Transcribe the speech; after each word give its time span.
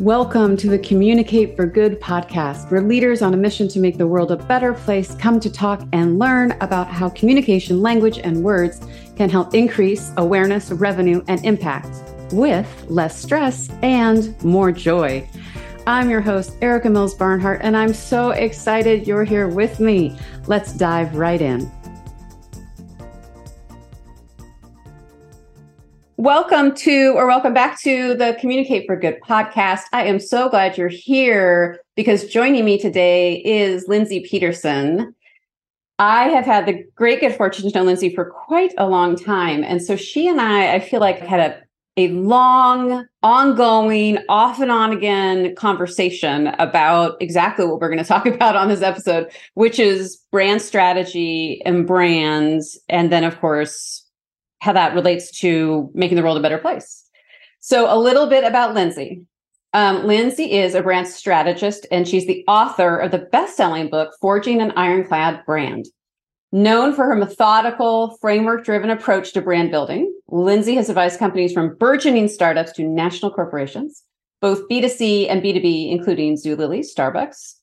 Welcome 0.00 0.56
to 0.58 0.68
the 0.68 0.78
Communicate 0.78 1.56
for 1.56 1.64
Good 1.64 2.00
podcast, 2.00 2.70
where 2.70 2.82
leaders 2.82 3.22
on 3.22 3.32
a 3.32 3.36
mission 3.36 3.66
to 3.68 3.80
make 3.80 3.96
the 3.96 4.06
world 4.06 4.30
a 4.30 4.36
better 4.36 4.74
place 4.74 5.14
come 5.14 5.40
to 5.40 5.50
talk 5.50 5.82
and 5.92 6.18
learn 6.18 6.52
about 6.60 6.88
how 6.88 7.08
communication, 7.08 7.80
language, 7.80 8.18
and 8.18 8.44
words 8.44 8.80
can 9.16 9.30
help 9.30 9.54
increase 9.54 10.12
awareness, 10.18 10.70
revenue, 10.70 11.24
and 11.28 11.42
impact 11.46 11.88
with 12.32 12.84
less 12.88 13.18
stress 13.18 13.70
and 13.82 14.40
more 14.44 14.70
joy. 14.70 15.26
I'm 15.86 16.10
your 16.10 16.20
host, 16.20 16.56
Erica 16.60 16.90
Mills 16.90 17.14
Barnhart, 17.14 17.60
and 17.62 17.76
I'm 17.76 17.94
so 17.94 18.30
excited 18.30 19.06
you're 19.06 19.24
here 19.24 19.48
with 19.48 19.80
me. 19.80 20.18
Let's 20.46 20.72
dive 20.72 21.16
right 21.16 21.40
in. 21.40 21.72
Welcome 26.18 26.74
to, 26.76 27.12
or 27.14 27.26
welcome 27.26 27.52
back 27.52 27.78
to 27.82 28.14
the 28.14 28.38
Communicate 28.40 28.86
for 28.86 28.96
Good 28.96 29.20
podcast. 29.20 29.82
I 29.92 30.06
am 30.06 30.18
so 30.18 30.48
glad 30.48 30.78
you're 30.78 30.88
here 30.88 31.78
because 31.94 32.24
joining 32.24 32.64
me 32.64 32.78
today 32.78 33.42
is 33.44 33.86
Lindsay 33.86 34.26
Pedersen. 34.26 35.14
I 35.98 36.28
have 36.28 36.46
had 36.46 36.64
the 36.64 36.82
great 36.94 37.20
good 37.20 37.34
fortune 37.34 37.70
to 37.70 37.78
know 37.78 37.84
Lindsay 37.84 38.14
for 38.14 38.24
quite 38.24 38.72
a 38.78 38.88
long 38.88 39.14
time. 39.14 39.62
And 39.62 39.82
so 39.82 39.94
she 39.94 40.26
and 40.26 40.40
I, 40.40 40.76
I 40.76 40.80
feel 40.80 41.00
like, 41.00 41.18
had 41.18 41.50
a, 41.50 41.62
a 41.98 42.08
long, 42.12 43.06
ongoing, 43.22 44.16
off 44.30 44.58
and 44.58 44.72
on 44.72 44.92
again 44.92 45.54
conversation 45.54 46.46
about 46.58 47.20
exactly 47.20 47.66
what 47.66 47.78
we're 47.78 47.90
going 47.90 48.02
to 48.02 48.08
talk 48.08 48.24
about 48.26 48.56
on 48.56 48.68
this 48.68 48.80
episode, 48.80 49.30
which 49.52 49.78
is 49.78 50.16
brand 50.32 50.62
strategy 50.62 51.60
and 51.66 51.86
brands. 51.86 52.78
And 52.88 53.12
then, 53.12 53.22
of 53.22 53.38
course, 53.38 54.05
how 54.60 54.72
that 54.72 54.94
relates 54.94 55.30
to 55.40 55.90
making 55.94 56.16
the 56.16 56.22
world 56.22 56.38
a 56.38 56.42
better 56.42 56.58
place. 56.58 57.04
So, 57.60 57.92
a 57.92 57.98
little 57.98 58.26
bit 58.26 58.44
about 58.44 58.74
Lindsay. 58.74 59.22
Um, 59.72 60.06
Lindsay 60.06 60.52
is 60.52 60.74
a 60.74 60.82
brand 60.82 61.08
strategist, 61.08 61.86
and 61.90 62.08
she's 62.08 62.26
the 62.26 62.44
author 62.48 62.96
of 62.96 63.10
the 63.10 63.18
best 63.18 63.56
selling 63.56 63.90
book, 63.90 64.14
Forging 64.20 64.62
an 64.62 64.72
Ironclad 64.76 65.44
Brand. 65.44 65.86
Known 66.52 66.94
for 66.94 67.04
her 67.04 67.16
methodical, 67.16 68.16
framework 68.20 68.64
driven 68.64 68.88
approach 68.88 69.32
to 69.32 69.42
brand 69.42 69.70
building, 69.70 70.14
Lindsay 70.28 70.76
has 70.76 70.88
advised 70.88 71.18
companies 71.18 71.52
from 71.52 71.76
burgeoning 71.76 72.28
startups 72.28 72.72
to 72.72 72.84
national 72.84 73.32
corporations, 73.32 74.02
both 74.40 74.68
B2C 74.70 75.28
and 75.28 75.42
B2B, 75.42 75.90
including 75.90 76.36
Zulily, 76.36 76.80
Starbucks, 76.80 77.54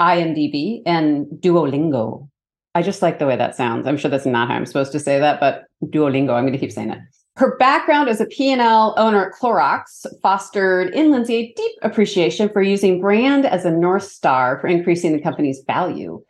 IMDb, 0.00 0.82
and 0.84 1.26
Duolingo. 1.26 2.28
I 2.74 2.82
just 2.82 3.02
like 3.02 3.18
the 3.18 3.26
way 3.26 3.36
that 3.36 3.54
sounds. 3.54 3.86
I'm 3.86 3.98
sure 3.98 4.10
that's 4.10 4.26
not 4.26 4.48
how 4.48 4.54
I'm 4.54 4.66
supposed 4.66 4.92
to 4.92 5.00
say 5.00 5.18
that, 5.18 5.40
but 5.40 5.64
Duolingo, 5.84 6.30
I'm 6.30 6.44
going 6.44 6.52
to 6.52 6.58
keep 6.58 6.72
saying 6.72 6.90
it. 6.90 6.98
Her 7.36 7.56
background 7.56 8.08
as 8.08 8.20
a 8.20 8.26
P&L 8.26 8.94
owner 8.98 9.26
at 9.26 9.32
Clorox 9.32 10.06
fostered 10.22 10.94
in 10.94 11.10
Lindsay 11.10 11.34
a 11.36 11.52
deep 11.54 11.72
appreciation 11.82 12.48
for 12.50 12.60
using 12.60 13.00
brand 13.00 13.46
as 13.46 13.64
a 13.64 13.70
North 13.70 14.04
Star 14.04 14.58
for 14.60 14.66
increasing 14.66 15.12
the 15.12 15.22
company's 15.22 15.62
value. 15.66 16.22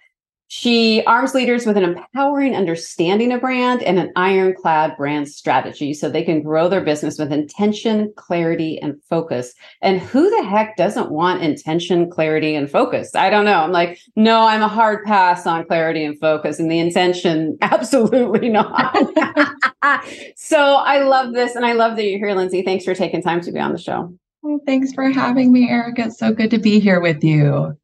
She 0.54 1.02
arms 1.06 1.32
leaders 1.32 1.64
with 1.64 1.78
an 1.78 1.82
empowering 1.82 2.54
understanding 2.54 3.32
of 3.32 3.40
brand 3.40 3.82
and 3.82 3.98
an 3.98 4.12
ironclad 4.16 4.98
brand 4.98 5.26
strategy 5.30 5.94
so 5.94 6.10
they 6.10 6.22
can 6.22 6.42
grow 6.42 6.68
their 6.68 6.82
business 6.82 7.18
with 7.18 7.32
intention, 7.32 8.12
clarity, 8.18 8.78
and 8.82 9.02
focus. 9.04 9.54
And 9.80 9.98
who 9.98 10.28
the 10.28 10.46
heck 10.46 10.76
doesn't 10.76 11.10
want 11.10 11.42
intention, 11.42 12.10
clarity, 12.10 12.54
and 12.54 12.70
focus? 12.70 13.14
I 13.14 13.30
don't 13.30 13.46
know. 13.46 13.60
I'm 13.60 13.72
like, 13.72 13.98
no, 14.14 14.46
I'm 14.46 14.60
a 14.60 14.68
hard 14.68 15.06
pass 15.06 15.46
on 15.46 15.64
clarity 15.64 16.04
and 16.04 16.20
focus, 16.20 16.58
and 16.58 16.70
the 16.70 16.80
intention, 16.80 17.56
absolutely 17.62 18.50
not. 18.50 18.94
so 20.36 20.74
I 20.74 20.98
love 21.02 21.32
this, 21.32 21.56
and 21.56 21.64
I 21.64 21.72
love 21.72 21.96
that 21.96 22.04
you're 22.04 22.18
here, 22.18 22.34
Lindsay. 22.34 22.60
Thanks 22.60 22.84
for 22.84 22.94
taking 22.94 23.22
time 23.22 23.40
to 23.40 23.52
be 23.52 23.58
on 23.58 23.72
the 23.72 23.78
show. 23.78 24.14
Well, 24.42 24.60
thanks 24.66 24.92
for 24.92 25.08
having 25.08 25.50
me, 25.50 25.70
Erica. 25.70 26.08
It's 26.08 26.18
so 26.18 26.30
good 26.30 26.50
to 26.50 26.58
be 26.58 26.78
here 26.78 27.00
with 27.00 27.24
you. 27.24 27.74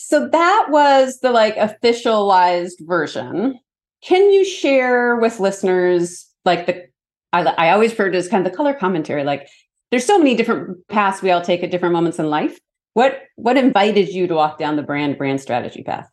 So 0.00 0.28
that 0.28 0.66
was 0.68 1.18
the 1.20 1.32
like 1.32 1.56
officialized 1.56 2.86
version. 2.86 3.58
Can 4.00 4.30
you 4.30 4.44
share 4.44 5.16
with 5.16 5.40
listeners 5.40 6.24
like 6.44 6.66
the 6.66 6.84
I, 7.32 7.42
I 7.42 7.70
always 7.70 7.90
refer 7.90 8.08
to 8.12 8.16
as 8.16 8.28
kind 8.28 8.46
of 8.46 8.50
the 8.50 8.56
color 8.56 8.74
commentary. 8.74 9.24
Like 9.24 9.48
there's 9.90 10.06
so 10.06 10.16
many 10.16 10.36
different 10.36 10.86
paths 10.86 11.20
we 11.20 11.32
all 11.32 11.42
take 11.42 11.64
at 11.64 11.72
different 11.72 11.94
moments 11.94 12.20
in 12.20 12.30
life. 12.30 12.60
What 12.94 13.22
what 13.34 13.56
invited 13.56 14.08
you 14.10 14.28
to 14.28 14.34
walk 14.34 14.56
down 14.56 14.76
the 14.76 14.84
brand 14.84 15.18
brand 15.18 15.40
strategy 15.40 15.82
path? 15.82 16.08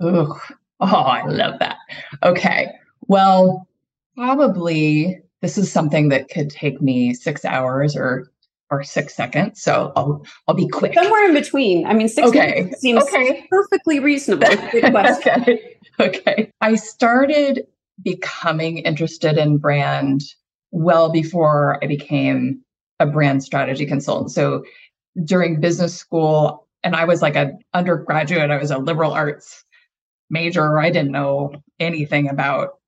Oh, 0.00 0.38
oh, 0.80 0.86
I 0.86 1.26
love 1.26 1.58
that. 1.58 1.78
Okay. 2.22 2.68
Well, 3.06 3.66
probably 4.14 5.18
this 5.40 5.56
is 5.56 5.72
something 5.72 6.10
that 6.10 6.28
could 6.28 6.50
take 6.50 6.82
me 6.82 7.14
six 7.14 7.46
hours 7.46 7.96
or 7.96 8.30
or 8.72 8.82
six 8.82 9.14
seconds. 9.14 9.62
So 9.62 9.92
I'll 9.94 10.24
I'll 10.48 10.54
be 10.54 10.66
quick. 10.66 10.94
Somewhere 10.94 11.26
in 11.26 11.34
between. 11.34 11.86
I 11.86 11.92
mean, 11.92 12.08
six 12.08 12.28
okay. 12.28 12.72
seems 12.78 13.02
okay. 13.04 13.46
perfectly 13.50 14.00
reasonable. 14.00 14.48
okay. 14.74 15.76
Okay. 16.00 16.50
I 16.62 16.74
started 16.74 17.66
becoming 18.02 18.78
interested 18.78 19.36
in 19.36 19.58
brand 19.58 20.22
well 20.70 21.12
before 21.12 21.78
I 21.84 21.86
became 21.86 22.62
a 22.98 23.06
brand 23.06 23.44
strategy 23.44 23.84
consultant. 23.84 24.30
So 24.30 24.64
during 25.22 25.60
business 25.60 25.94
school, 25.94 26.66
and 26.82 26.96
I 26.96 27.04
was 27.04 27.20
like 27.20 27.36
an 27.36 27.58
undergraduate, 27.74 28.50
I 28.50 28.56
was 28.56 28.70
a 28.70 28.78
liberal 28.78 29.12
arts 29.12 29.64
major. 30.30 30.80
I 30.80 30.88
didn't 30.88 31.12
know 31.12 31.52
anything 31.78 32.30
about 32.30 32.78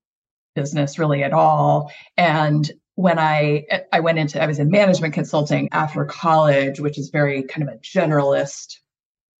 business 0.55 0.97
really 0.97 1.23
at 1.23 1.31
all. 1.31 1.91
And 2.17 2.71
when 2.95 3.19
I 3.19 3.65
I 3.91 3.99
went 3.99 4.17
into 4.17 4.41
I 4.41 4.47
was 4.47 4.59
in 4.59 4.69
management 4.69 5.13
consulting 5.13 5.69
after 5.71 6.05
college, 6.05 6.79
which 6.79 6.97
is 6.97 7.09
very 7.09 7.43
kind 7.43 7.67
of 7.67 7.73
a 7.73 7.77
generalist 7.79 8.77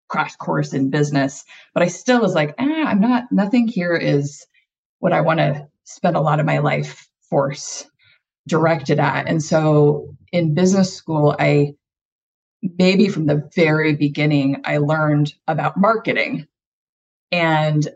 crash 0.07 0.35
course 0.35 0.73
in 0.73 0.89
business. 0.89 1.43
But 1.73 1.83
I 1.83 1.87
still 1.87 2.21
was 2.21 2.35
like, 2.35 2.53
eh, 2.57 2.83
I'm 2.85 2.99
not 2.99 3.31
nothing 3.31 3.67
here 3.67 3.95
is 3.95 4.45
what 4.99 5.13
I 5.13 5.21
want 5.21 5.39
to 5.39 5.67
spend 5.85 6.15
a 6.15 6.21
lot 6.21 6.39
of 6.39 6.45
my 6.45 6.59
life 6.59 7.09
force 7.29 7.85
directed 8.47 8.99
at. 8.99 9.27
And 9.27 9.41
so 9.41 10.15
in 10.31 10.53
business 10.53 10.93
school, 10.93 11.35
I 11.39 11.73
maybe 12.77 13.07
from 13.07 13.27
the 13.27 13.49
very 13.55 13.95
beginning, 13.95 14.61
I 14.65 14.77
learned 14.77 15.33
about 15.47 15.77
marketing. 15.77 16.47
And 17.31 17.87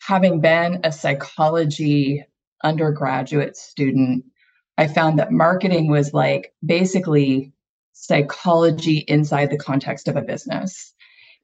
having 0.00 0.40
been 0.40 0.80
a 0.84 0.92
psychology 0.92 2.24
undergraduate 2.62 3.56
student 3.56 4.24
I 4.78 4.88
found 4.88 5.18
that 5.18 5.32
marketing 5.32 5.90
was 5.90 6.12
like 6.12 6.52
basically 6.64 7.52
psychology 7.92 8.98
inside 9.08 9.50
the 9.50 9.58
context 9.58 10.08
of 10.08 10.16
a 10.16 10.22
business 10.22 10.92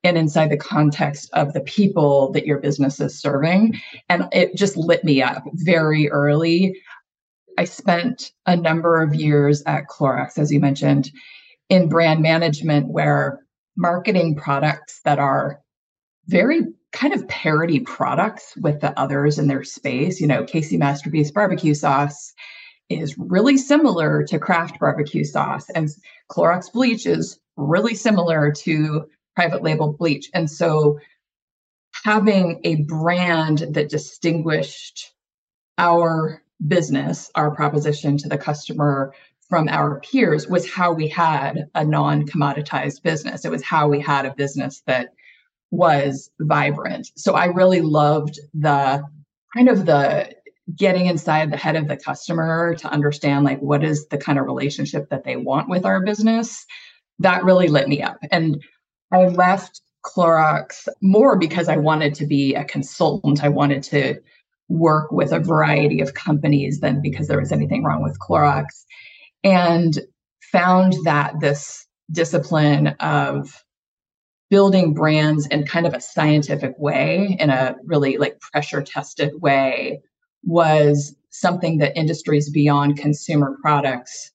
and 0.02 0.16
inside 0.16 0.50
the 0.50 0.56
context 0.56 1.30
of 1.34 1.52
the 1.52 1.60
people 1.60 2.32
that 2.32 2.46
your 2.46 2.58
business 2.58 2.98
is 3.00 3.20
serving. 3.20 3.78
And 4.08 4.28
it 4.32 4.56
just 4.56 4.76
lit 4.76 5.04
me 5.04 5.22
up 5.22 5.44
very 5.52 6.10
early. 6.10 6.80
I 7.58 7.64
spent 7.64 8.32
a 8.46 8.56
number 8.56 9.02
of 9.02 9.14
years 9.14 9.62
at 9.66 9.86
Clorox, 9.88 10.38
as 10.38 10.50
you 10.50 10.60
mentioned, 10.60 11.10
in 11.68 11.88
brand 11.88 12.22
management, 12.22 12.88
where 12.88 13.40
marketing 13.76 14.34
products 14.36 15.00
that 15.04 15.18
are 15.18 15.60
very 16.26 16.62
kind 16.92 17.14
of 17.14 17.28
parity 17.28 17.80
products 17.80 18.54
with 18.56 18.80
the 18.80 18.98
others 18.98 19.38
in 19.38 19.46
their 19.46 19.62
space, 19.62 20.20
you 20.20 20.26
know, 20.26 20.42
KC 20.42 20.78
Masterpiece 20.78 21.30
barbecue 21.30 21.74
sauce 21.74 22.32
is 22.90 23.16
really 23.16 23.56
similar 23.56 24.24
to 24.24 24.38
Kraft 24.38 24.78
barbecue 24.78 25.24
sauce, 25.24 25.70
and 25.70 25.88
Clorox 26.30 26.72
bleach 26.72 27.06
is 27.06 27.38
really 27.56 27.94
similar 27.94 28.52
to 28.52 29.06
private 29.36 29.62
label 29.62 29.92
bleach. 29.92 30.28
And 30.34 30.50
so 30.50 30.98
having 32.04 32.60
a 32.64 32.82
brand 32.82 33.66
that 33.70 33.88
distinguished 33.88 35.12
our 35.78 36.42
business, 36.66 37.30
our 37.34 37.54
proposition 37.54 38.18
to 38.18 38.28
the 38.28 38.38
customer 38.38 39.14
from 39.48 39.68
our 39.68 40.00
peers 40.00 40.46
was 40.48 40.70
how 40.70 40.92
we 40.92 41.08
had 41.08 41.68
a 41.74 41.84
non 41.84 42.26
commoditized 42.26 43.02
business. 43.02 43.44
It 43.44 43.50
was 43.50 43.62
how 43.62 43.88
we 43.88 44.00
had 44.00 44.26
a 44.26 44.34
business 44.34 44.82
that 44.86 45.12
was 45.70 46.30
vibrant. 46.40 47.08
So 47.16 47.34
I 47.34 47.46
really 47.46 47.80
loved 47.80 48.38
the 48.54 49.02
kind 49.54 49.68
of 49.68 49.86
the 49.86 50.34
getting 50.76 51.06
inside 51.06 51.50
the 51.50 51.56
head 51.56 51.76
of 51.76 51.88
the 51.88 51.96
customer 51.96 52.74
to 52.74 52.88
understand 52.88 53.44
like 53.44 53.60
what 53.60 53.84
is 53.84 54.06
the 54.08 54.18
kind 54.18 54.38
of 54.38 54.46
relationship 54.46 55.08
that 55.10 55.24
they 55.24 55.36
want 55.36 55.68
with 55.68 55.84
our 55.84 56.02
business 56.02 56.64
that 57.18 57.44
really 57.44 57.68
lit 57.68 57.88
me 57.88 58.02
up. 58.02 58.18
And 58.30 58.62
i 59.12 59.24
left 59.24 59.80
clorox 60.04 60.88
more 61.02 61.36
because 61.36 61.68
i 61.68 61.76
wanted 61.76 62.14
to 62.14 62.26
be 62.26 62.54
a 62.54 62.64
consultant. 62.64 63.44
I 63.44 63.48
wanted 63.48 63.82
to 63.84 64.20
work 64.68 65.10
with 65.10 65.32
a 65.32 65.40
variety 65.40 66.00
of 66.00 66.14
companies 66.14 66.80
than 66.80 67.02
because 67.02 67.26
there 67.26 67.40
was 67.40 67.52
anything 67.52 67.84
wrong 67.84 68.02
with 68.02 68.18
clorox 68.20 68.64
and 69.42 69.98
found 70.52 70.94
that 71.04 71.34
this 71.40 71.86
discipline 72.12 72.88
of 73.00 73.64
building 74.48 74.94
brands 74.94 75.46
in 75.46 75.64
kind 75.64 75.86
of 75.86 75.94
a 75.94 76.00
scientific 76.00 76.72
way 76.78 77.36
in 77.38 77.50
a 77.50 77.76
really 77.84 78.16
like 78.16 78.40
pressure 78.40 78.82
tested 78.82 79.32
way 79.40 80.00
was 80.44 81.14
something 81.30 81.78
that 81.78 81.96
industries 81.96 82.50
beyond 82.50 82.98
consumer 82.98 83.56
products 83.62 84.32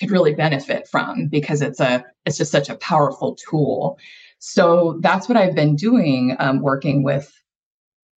could 0.00 0.10
really 0.10 0.34
benefit 0.34 0.86
from 0.88 1.26
because 1.28 1.62
it's 1.62 1.80
a 1.80 2.04
it's 2.24 2.36
just 2.36 2.52
such 2.52 2.68
a 2.68 2.76
powerful 2.76 3.36
tool. 3.36 3.98
So 4.38 4.98
that's 5.00 5.28
what 5.28 5.38
i've 5.38 5.54
been 5.54 5.74
doing 5.76 6.36
um, 6.38 6.60
working 6.60 7.02
with 7.02 7.32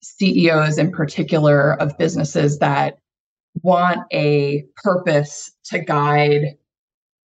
ceos 0.01 0.77
in 0.77 0.91
particular 0.91 1.73
of 1.81 1.97
businesses 1.97 2.59
that 2.59 2.97
want 3.63 3.99
a 4.11 4.63
purpose 4.75 5.51
to 5.65 5.79
guide 5.79 6.57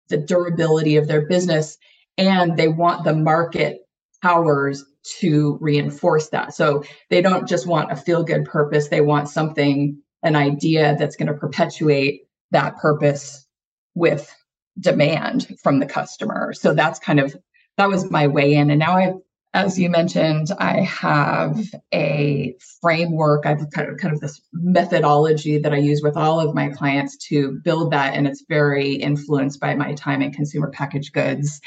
the 0.08 0.16
durability 0.16 0.96
of 0.96 1.08
their 1.08 1.26
business 1.26 1.78
and 2.18 2.56
they 2.56 2.68
want 2.68 3.04
the 3.04 3.14
market 3.14 3.80
powers 4.22 4.84
to 5.18 5.58
reinforce 5.60 6.28
that 6.30 6.54
so 6.54 6.82
they 7.10 7.22
don't 7.22 7.48
just 7.48 7.66
want 7.66 7.92
a 7.92 7.96
feel 7.96 8.22
good 8.22 8.44
purpose 8.44 8.88
they 8.88 9.00
want 9.00 9.28
something 9.28 10.00
an 10.22 10.36
idea 10.36 10.96
that's 10.98 11.16
going 11.16 11.28
to 11.28 11.34
perpetuate 11.34 12.22
that 12.50 12.76
purpose 12.76 13.46
with 13.94 14.34
demand 14.78 15.56
from 15.62 15.78
the 15.78 15.86
customer. 15.86 16.52
So 16.52 16.74
that's 16.74 16.98
kind 16.98 17.20
of 17.20 17.36
that 17.76 17.88
was 17.88 18.10
my 18.10 18.26
way 18.26 18.54
in. 18.54 18.70
And 18.70 18.78
now 18.78 18.96
I've 18.96 19.14
as 19.54 19.78
you 19.78 19.88
mentioned, 19.88 20.48
I 20.58 20.82
have 20.82 21.58
a 21.94 22.54
framework. 22.82 23.46
I've 23.46 23.70
kind 23.70 23.88
of 23.88 23.96
kind 23.96 24.12
of 24.12 24.20
this 24.20 24.38
methodology 24.52 25.56
that 25.56 25.72
I 25.72 25.78
use 25.78 26.02
with 26.02 26.14
all 26.14 26.40
of 26.40 26.54
my 26.54 26.68
clients 26.68 27.16
to 27.28 27.52
build 27.64 27.90
that. 27.92 28.12
And 28.12 28.26
it's 28.26 28.44
very 28.50 28.96
influenced 28.96 29.58
by 29.58 29.74
my 29.74 29.94
time 29.94 30.20
in 30.20 30.30
consumer 30.30 30.70
packaged 30.70 31.14
goods. 31.14 31.62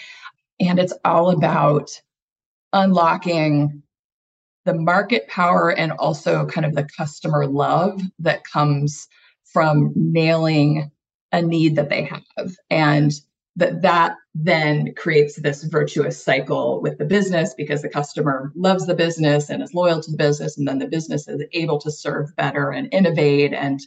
And 0.60 0.78
it's 0.78 0.94
all 1.04 1.32
about 1.32 1.90
unlocking 2.74 3.82
the 4.66 4.74
market 4.74 5.28
power 5.28 5.72
and 5.72 5.92
also 5.94 6.46
kind 6.46 6.66
of 6.66 6.76
the 6.76 6.88
customer 6.98 7.48
love 7.48 8.02
that 8.20 8.44
comes 8.44 9.08
from 9.44 9.92
nailing 9.96 10.92
a 11.32 11.42
need 11.42 11.76
that 11.76 11.90
they 11.90 12.04
have. 12.04 12.56
And 12.70 13.12
that 13.56 13.82
that 13.82 14.16
then 14.36 14.94
creates 14.96 15.36
this 15.36 15.64
virtuous 15.64 16.24
cycle 16.24 16.82
with 16.82 16.98
the 16.98 17.06
business 17.06 17.54
because 17.54 17.82
the 17.82 17.90
customer 17.90 18.52
loves 18.56 18.86
the 18.86 18.96
business 18.96 19.50
and 19.50 19.62
is 19.62 19.74
loyal 19.74 20.02
to 20.02 20.12
the 20.12 20.18
business 20.18 20.58
and 20.58 20.68
then 20.68 20.80
the 20.80 20.88
business 20.88 21.28
is 21.28 21.44
able 21.54 21.80
to 21.80 21.92
serve 21.92 22.36
better 22.36 22.72
and 22.72 22.94
innovate 22.94 23.54
and 23.54 23.82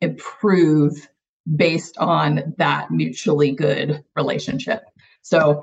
improve 0.00 1.08
based 1.56 1.96
on 1.98 2.54
that 2.58 2.90
mutually 2.90 3.52
good 3.52 4.02
relationship. 4.16 4.82
So 5.22 5.62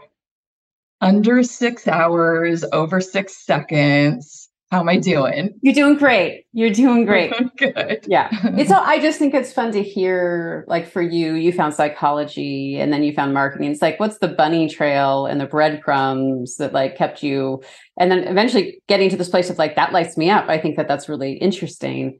under 1.01 1.43
6 1.43 1.87
hours 1.87 2.65
over 2.71 3.01
6 3.01 3.45
seconds 3.45 4.49
how 4.71 4.81
am 4.81 4.89
I 4.89 4.97
doing? 4.97 5.57
You're 5.61 5.73
doing 5.73 5.97
great. 5.97 6.45
You're 6.53 6.69
doing 6.69 7.05
great. 7.05 7.33
Good. 7.57 8.05
Yeah. 8.07 8.29
It's 8.59 8.71
all, 8.71 8.83
I 8.83 8.99
just 8.99 9.17
think 9.17 9.33
it's 9.33 9.53
fun 9.53 9.71
to 9.71 9.81
hear 9.81 10.63
like 10.67 10.87
for 10.87 11.01
you, 11.01 11.33
you 11.33 11.51
found 11.51 11.73
psychology 11.73 12.79
and 12.79 12.93
then 12.93 13.03
you 13.03 13.13
found 13.13 13.33
marketing. 13.33 13.71
It's 13.71 13.81
like, 13.81 13.99
what's 13.99 14.19
the 14.19 14.27
bunny 14.27 14.69
trail 14.69 15.25
and 15.25 15.41
the 15.41 15.45
breadcrumbs 15.45 16.57
that 16.57 16.73
like 16.73 16.97
kept 16.97 17.23
you, 17.23 17.63
and 17.97 18.11
then 18.11 18.19
eventually 18.25 18.81
getting 18.87 19.09
to 19.09 19.17
this 19.17 19.29
place 19.29 19.49
of 19.49 19.57
like, 19.57 19.75
that 19.75 19.93
lights 19.93 20.17
me 20.17 20.29
up. 20.29 20.49
I 20.49 20.59
think 20.59 20.75
that 20.77 20.87
that's 20.87 21.09
really 21.09 21.33
interesting. 21.33 22.19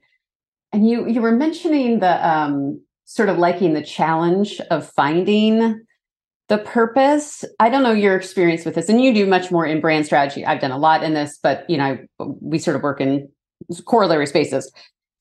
And 0.72 0.90
you, 0.90 1.08
you 1.08 1.22
were 1.22 1.32
mentioning 1.32 2.00
the, 2.00 2.28
um, 2.28 2.82
sort 3.06 3.30
of 3.30 3.38
liking 3.38 3.74
the 3.74 3.84
challenge 3.84 4.62
of 4.72 4.90
finding 4.90 5.84
the 6.50 6.58
purpose 6.60 7.46
i 7.60 7.70
don't 7.70 7.84
know 7.84 7.94
your 7.94 8.16
experience 8.16 8.66
with 8.66 8.76
this 8.76 8.90
and 8.90 9.02
you 9.02 9.14
do 9.14 9.26
much 9.26 9.52
more 9.52 9.66
in 9.66 9.80
brand 9.80 10.06
strategy. 10.06 10.46
I've 10.46 10.60
done 10.60 10.72
a 10.72 10.78
lot 10.78 11.04
in 11.04 11.14
this 11.14 11.40
but 11.42 11.70
you 11.70 11.78
know 11.78 11.98
we 12.42 12.60
sort 12.60 12.76
of 12.76 12.84
work 12.84 13.00
in 13.00 13.30
corollary 13.86 14.28
spaces. 14.28 14.72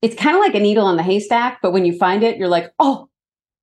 It's 0.01 0.15
kind 0.15 0.37
of 0.37 0.41
like 0.41 0.55
a 0.55 0.61
needle 0.61 0.87
on 0.87 0.97
the 0.97 1.03
haystack 1.03 1.61
but 1.63 1.73
when 1.73 1.85
you 1.85 1.97
find 1.97 2.23
it 2.23 2.37
you're 2.37 2.49
like 2.49 2.73
oh 2.79 3.09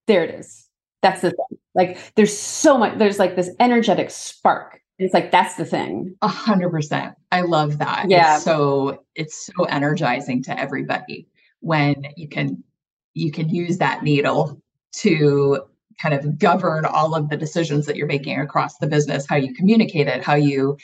there 0.07 0.23
it 0.23 0.35
is. 0.35 0.67
That's 1.01 1.21
the 1.21 1.31
thing. 1.31 1.59
Like 1.73 2.15
there's 2.15 2.35
so 2.35 2.77
much 2.77 2.97
there's 2.97 3.19
like 3.19 3.35
this 3.35 3.49
energetic 3.59 4.09
spark. 4.09 4.81
It's 4.97 5.13
like 5.13 5.31
that's 5.31 5.55
the 5.55 5.65
thing. 5.65 6.15
A 6.21 6.27
hundred 6.27 6.69
percent. 6.69 7.15
I 7.31 7.41
love 7.41 7.79
that. 7.79 8.05
Yeah. 8.09 8.35
it's 8.35 8.45
so 8.45 9.03
it's 9.13 9.45
so 9.47 9.65
energizing 9.65 10.41
to 10.43 10.59
everybody 10.59 11.27
when 11.59 12.05
you 12.15 12.27
can 12.27 12.63
you 13.13 13.31
can 13.31 13.49
use 13.49 13.77
that 13.79 14.03
needle 14.03 14.61
to 14.93 15.61
kind 15.99 16.13
of 16.13 16.37
govern 16.37 16.85
all 16.85 17.15
of 17.15 17.29
the 17.29 17.37
decisions 17.37 17.85
that 17.85 17.95
you're 17.95 18.07
making 18.07 18.39
across 18.39 18.77
the 18.77 18.87
business 18.87 19.25
how 19.27 19.35
you 19.35 19.53
communicate 19.53 20.07
it 20.07 20.23
how 20.23 20.35
you 20.35 20.77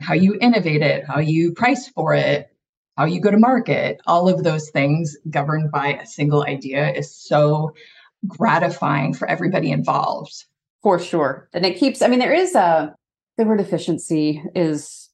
how 0.00 0.14
you 0.14 0.36
innovate 0.40 0.82
it 0.82 1.04
how 1.06 1.18
you 1.18 1.52
price 1.52 1.88
for 1.88 2.14
it 2.14 2.48
how 2.96 3.04
you 3.04 3.20
go 3.20 3.30
to 3.30 3.38
market 3.38 4.00
all 4.06 4.28
of 4.28 4.44
those 4.44 4.70
things 4.70 5.16
governed 5.30 5.70
by 5.70 5.94
a 5.94 6.06
single 6.06 6.44
idea 6.44 6.92
is 6.92 7.14
so 7.14 7.72
gratifying 8.26 9.14
for 9.14 9.28
everybody 9.28 9.70
involved. 9.70 10.44
For 10.82 10.98
sure. 10.98 11.48
And 11.52 11.64
it 11.64 11.78
keeps 11.78 12.02
i 12.02 12.08
mean 12.08 12.18
there 12.18 12.32
is 12.32 12.54
a 12.54 12.94
the 13.38 13.44
word 13.44 13.60
efficiency 13.60 14.42
is 14.54 15.08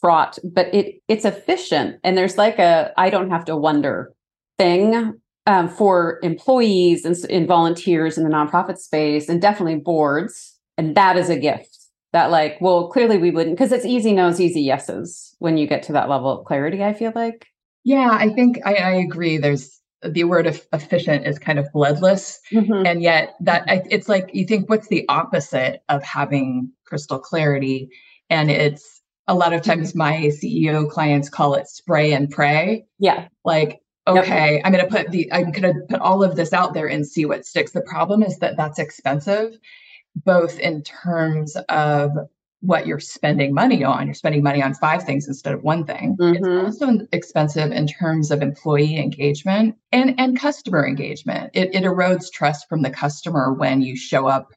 fraught 0.00 0.38
but 0.44 0.72
it 0.74 1.02
it's 1.08 1.24
efficient. 1.24 1.98
And 2.04 2.16
there's 2.16 2.38
like 2.38 2.58
a 2.58 2.92
i 2.96 3.10
don't 3.10 3.30
have 3.30 3.44
to 3.46 3.56
wonder 3.56 4.12
thing 4.58 5.18
um, 5.48 5.66
for 5.66 6.20
employees 6.22 7.04
and, 7.06 7.16
and 7.30 7.48
volunteers 7.48 8.18
in 8.18 8.22
the 8.22 8.30
nonprofit 8.30 8.76
space 8.76 9.28
and 9.28 9.40
definitely 9.40 9.76
boards. 9.76 10.54
And 10.76 10.94
that 10.94 11.16
is 11.16 11.30
a 11.30 11.38
gift 11.38 11.76
that 12.12 12.30
like, 12.30 12.60
well, 12.60 12.88
clearly 12.88 13.16
we 13.16 13.30
wouldn't 13.30 13.56
because 13.56 13.72
it's 13.72 13.86
easy 13.86 14.12
no's, 14.12 14.40
easy 14.40 14.60
yeses 14.60 15.34
when 15.38 15.56
you 15.56 15.66
get 15.66 15.82
to 15.84 15.92
that 15.92 16.10
level 16.10 16.30
of 16.30 16.44
clarity, 16.44 16.84
I 16.84 16.92
feel 16.92 17.12
like. 17.14 17.46
Yeah, 17.82 18.10
I 18.12 18.28
think 18.28 18.58
I, 18.66 18.74
I 18.74 18.90
agree. 18.96 19.38
There's 19.38 19.80
the 20.02 20.24
word 20.24 20.46
of 20.46 20.64
efficient 20.74 21.26
is 21.26 21.38
kind 21.38 21.58
of 21.58 21.66
bloodless. 21.72 22.38
Mm-hmm. 22.52 22.86
And 22.86 23.02
yet 23.02 23.34
that 23.40 23.64
it's 23.66 24.08
like 24.08 24.30
you 24.34 24.44
think 24.44 24.68
what's 24.68 24.88
the 24.88 25.06
opposite 25.08 25.80
of 25.88 26.02
having 26.02 26.70
crystal 26.84 27.18
clarity? 27.18 27.88
And 28.28 28.50
it's 28.50 29.00
a 29.26 29.34
lot 29.34 29.54
of 29.54 29.62
times 29.62 29.94
my 29.94 30.30
CEO 30.42 30.88
clients 30.90 31.30
call 31.30 31.54
it 31.54 31.68
spray 31.68 32.12
and 32.12 32.30
pray. 32.30 32.84
Yeah. 32.98 33.28
Like 33.44 33.80
okay 34.08 34.54
yep. 34.54 34.62
i'm 34.64 34.72
going 34.72 34.84
to 34.84 34.90
put 34.90 35.10
the 35.10 35.30
i'm 35.32 35.52
going 35.52 35.74
to 35.74 35.80
put 35.88 36.00
all 36.00 36.22
of 36.22 36.36
this 36.36 36.52
out 36.52 36.74
there 36.74 36.86
and 36.86 37.06
see 37.06 37.24
what 37.24 37.46
sticks 37.46 37.72
the 37.72 37.80
problem 37.82 38.22
is 38.22 38.38
that 38.38 38.56
that's 38.56 38.78
expensive 38.78 39.58
both 40.16 40.58
in 40.58 40.82
terms 40.82 41.56
of 41.68 42.10
what 42.60 42.86
you're 42.86 42.98
spending 42.98 43.54
money 43.54 43.84
on 43.84 44.06
you're 44.06 44.14
spending 44.14 44.42
money 44.42 44.62
on 44.62 44.74
five 44.74 45.04
things 45.04 45.28
instead 45.28 45.54
of 45.54 45.62
one 45.62 45.84
thing 45.84 46.16
mm-hmm. 46.18 46.66
it's 46.66 46.82
also 46.82 47.06
expensive 47.12 47.70
in 47.70 47.86
terms 47.86 48.30
of 48.30 48.42
employee 48.42 48.96
engagement 48.96 49.76
and 49.92 50.18
and 50.18 50.38
customer 50.38 50.86
engagement 50.86 51.50
it, 51.54 51.72
it 51.74 51.84
erodes 51.84 52.32
trust 52.32 52.68
from 52.68 52.82
the 52.82 52.90
customer 52.90 53.52
when 53.52 53.80
you 53.80 53.96
show 53.96 54.26
up 54.26 54.48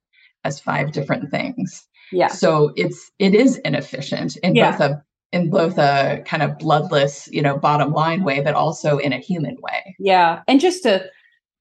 as 0.44 0.60
five 0.60 0.92
different 0.92 1.30
things 1.30 1.88
yeah 2.12 2.28
so 2.28 2.74
it's 2.76 3.12
it 3.20 3.36
is 3.36 3.58
inefficient 3.58 4.36
in 4.38 4.56
yeah. 4.56 4.72
both 4.72 4.82
a 4.82 5.04
in 5.32 5.50
both 5.50 5.78
a 5.78 6.22
kind 6.26 6.44
of 6.44 6.58
bloodless, 6.58 7.28
you 7.32 7.42
know, 7.42 7.58
bottom 7.58 7.94
line 7.94 8.24
way, 8.24 8.42
but 8.42 8.54
also 8.54 8.98
in 8.98 9.14
a 9.14 9.20
human 9.20 9.56
way. 9.62 9.96
Yeah. 10.00 10.42
And 10.48 10.60
just 10.60 10.84
to 10.84 11.06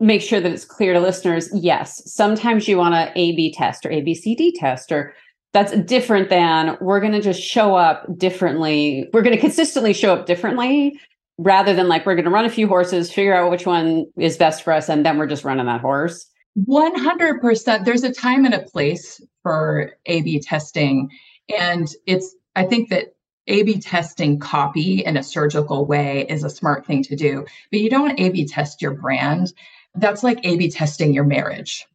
make 0.01 0.23
sure 0.23 0.41
that 0.41 0.51
it's 0.51 0.65
clear 0.65 0.93
to 0.93 1.01
listeners, 1.01 1.49
yes, 1.55 2.03
sometimes 2.11 2.67
you 2.67 2.79
want 2.79 2.95
to 2.95 3.13
A 3.19 3.37
B 3.37 3.53
test 3.53 3.87
or 3.87 3.91
ABCD 3.91 4.53
test, 4.57 4.91
or 4.91 5.15
that's 5.53 5.73
different 5.83 6.31
than 6.31 6.77
we're 6.81 7.01
going 7.01 7.13
to 7.13 7.21
just 7.21 7.41
show 7.41 7.75
up 7.75 8.07
differently. 8.17 9.09
We're 9.13 9.23
going 9.23 9.35
to 9.35 9.41
consistently 9.41 9.93
show 9.93 10.15
up 10.15 10.27
differently 10.27 10.99
rather 11.39 11.75
than 11.75 11.89
like 11.89 12.07
we're 12.07 12.15
going 12.15 12.25
to 12.25 12.31
run 12.31 12.45
a 12.45 12.51
few 12.51 12.67
horses, 12.67 13.13
figure 13.13 13.35
out 13.35 13.51
which 13.51 13.67
one 13.67 14.07
is 14.19 14.37
best 14.37 14.63
for 14.63 14.73
us, 14.73 14.89
and 14.89 15.07
then 15.07 15.19
we're 15.19 15.27
just 15.27 15.45
running 15.45 15.67
that 15.67 15.81
horse. 15.81 16.27
100%. 16.69 17.85
There's 17.85 18.03
a 18.03 18.13
time 18.13 18.45
and 18.45 18.55
a 18.55 18.63
place 18.63 19.21
for 19.43 19.93
A 20.07 20.23
B 20.23 20.41
testing. 20.41 21.09
And 21.57 21.89
it's, 22.07 22.35
I 22.57 22.65
think 22.65 22.91
that 22.91 23.15
a 23.51 23.63
B 23.65 23.79
testing 23.81 24.39
copy 24.39 25.05
in 25.05 25.17
a 25.17 25.23
surgical 25.23 25.85
way 25.85 26.25
is 26.29 26.45
a 26.45 26.51
smart 26.51 26.87
thing 26.87 27.03
to 27.05 27.17
do, 27.17 27.45
but 27.71 27.81
you 27.81 27.91
don't 27.91 28.19
A 28.19 28.31
B 28.31 28.47
test 28.47 28.81
your 28.81 28.95
brand. 28.95 29.53
That's 29.95 30.23
like 30.23 30.39
A 30.45 30.57
B 30.57 30.71
testing 30.71 31.13
your 31.13 31.25
marriage, 31.25 31.87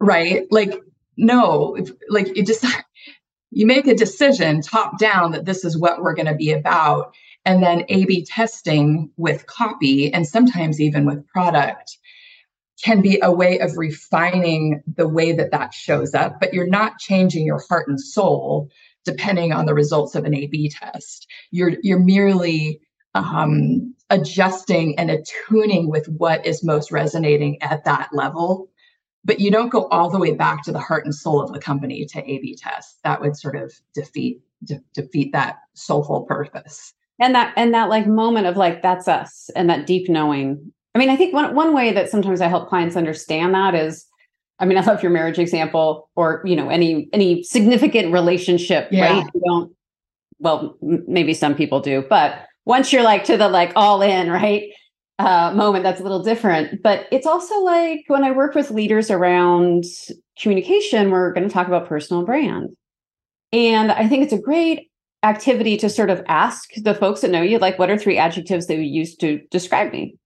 right? 0.00 0.46
Like, 0.50 0.80
no, 1.16 1.76
if, 1.76 1.90
like 2.08 2.34
you 2.36 2.44
just, 2.44 2.64
you 3.50 3.66
make 3.66 3.86
a 3.86 3.94
decision 3.94 4.62
top 4.62 4.98
down 4.98 5.32
that 5.32 5.44
this 5.44 5.64
is 5.64 5.78
what 5.78 6.02
we're 6.02 6.14
going 6.14 6.26
to 6.26 6.34
be 6.34 6.52
about. 6.52 7.14
And 7.44 7.62
then 7.62 7.84
A 7.90 8.06
B 8.06 8.24
testing 8.24 9.10
with 9.16 9.46
copy 9.46 10.12
and 10.12 10.26
sometimes 10.26 10.80
even 10.80 11.04
with 11.04 11.26
product 11.28 11.98
can 12.82 13.02
be 13.02 13.20
a 13.22 13.30
way 13.30 13.58
of 13.60 13.76
refining 13.76 14.82
the 14.96 15.06
way 15.06 15.32
that 15.32 15.50
that 15.52 15.74
shows 15.74 16.14
up, 16.14 16.40
but 16.40 16.54
you're 16.54 16.66
not 16.66 16.98
changing 16.98 17.44
your 17.44 17.62
heart 17.68 17.86
and 17.88 18.00
soul 18.00 18.70
depending 19.04 19.52
on 19.52 19.66
the 19.66 19.74
results 19.74 20.14
of 20.14 20.24
an 20.24 20.34
A/B 20.34 20.70
test. 20.70 21.26
You're 21.50 21.72
you're 21.82 21.98
merely 21.98 22.80
um, 23.14 23.94
adjusting 24.10 24.98
and 24.98 25.10
attuning 25.10 25.88
with 25.88 26.08
what 26.08 26.44
is 26.46 26.64
most 26.64 26.90
resonating 26.90 27.60
at 27.62 27.84
that 27.84 28.10
level. 28.12 28.68
But 29.24 29.38
you 29.38 29.50
don't 29.50 29.68
go 29.68 29.86
all 29.88 30.10
the 30.10 30.18
way 30.18 30.32
back 30.32 30.64
to 30.64 30.72
the 30.72 30.80
heart 30.80 31.04
and 31.04 31.14
soul 31.14 31.40
of 31.40 31.52
the 31.52 31.60
company 31.60 32.04
to 32.06 32.18
A/B 32.18 32.56
test. 32.56 32.98
That 33.04 33.20
would 33.20 33.36
sort 33.36 33.56
of 33.56 33.72
defeat 33.94 34.40
de- 34.64 34.82
defeat 34.94 35.32
that 35.32 35.58
soulful 35.74 36.22
purpose. 36.22 36.92
And 37.20 37.34
that 37.34 37.52
and 37.56 37.72
that 37.74 37.88
like 37.88 38.06
moment 38.06 38.46
of 38.46 38.56
like 38.56 38.82
that's 38.82 39.08
us 39.08 39.50
and 39.54 39.70
that 39.70 39.86
deep 39.86 40.08
knowing 40.08 40.72
I 40.94 40.98
mean, 40.98 41.08
I 41.08 41.16
think 41.16 41.32
one 41.32 41.54
one 41.54 41.74
way 41.74 41.92
that 41.92 42.10
sometimes 42.10 42.40
I 42.40 42.48
help 42.48 42.68
clients 42.68 42.96
understand 42.96 43.54
that 43.54 43.74
is 43.74 44.06
I 44.62 44.64
mean, 44.64 44.78
I 44.78 44.82
love 44.82 45.02
your 45.02 45.10
marriage 45.10 45.40
example 45.40 46.08
or, 46.14 46.40
you 46.44 46.54
know, 46.54 46.68
any 46.70 47.08
any 47.12 47.42
significant 47.42 48.12
relationship, 48.12 48.88
yeah. 48.92 49.18
right? 49.18 49.26
You 49.34 49.42
don't 49.44 49.72
well, 50.38 50.76
m- 50.82 51.04
maybe 51.06 51.34
some 51.34 51.54
people 51.54 51.80
do, 51.80 52.04
but 52.08 52.46
once 52.64 52.92
you're 52.92 53.02
like 53.02 53.24
to 53.24 53.36
the 53.36 53.48
like 53.48 53.72
all 53.76 54.00
in, 54.02 54.30
right? 54.30 54.70
Uh, 55.18 55.52
moment 55.54 55.84
that's 55.84 56.00
a 56.00 56.02
little 56.02 56.22
different 56.22 56.82
but 56.82 57.06
it's 57.12 57.26
also 57.26 57.60
like 57.60 58.02
when 58.08 58.24
i 58.24 58.30
work 58.32 58.56
with 58.56 58.72
leaders 58.72 59.08
around 59.08 59.84
communication 60.40 61.10
we're 61.10 61.32
going 61.32 61.46
to 61.46 61.52
talk 61.52 61.68
about 61.68 61.86
personal 61.86 62.24
brand 62.24 62.70
and 63.52 63.92
i 63.92 64.08
think 64.08 64.24
it's 64.24 64.32
a 64.32 64.40
great 64.40 64.90
activity 65.22 65.76
to 65.76 65.88
sort 65.88 66.10
of 66.10 66.22
ask 66.26 66.70
the 66.76 66.94
folks 66.94 67.20
that 67.20 67.30
know 67.30 67.42
you 67.42 67.58
like 67.58 67.78
what 67.78 67.90
are 67.90 67.98
three 67.98 68.18
adjectives 68.18 68.66
that 68.66 68.76
you 68.76 68.80
use 68.80 69.14
to 69.14 69.38
describe 69.50 69.92
me 69.92 70.16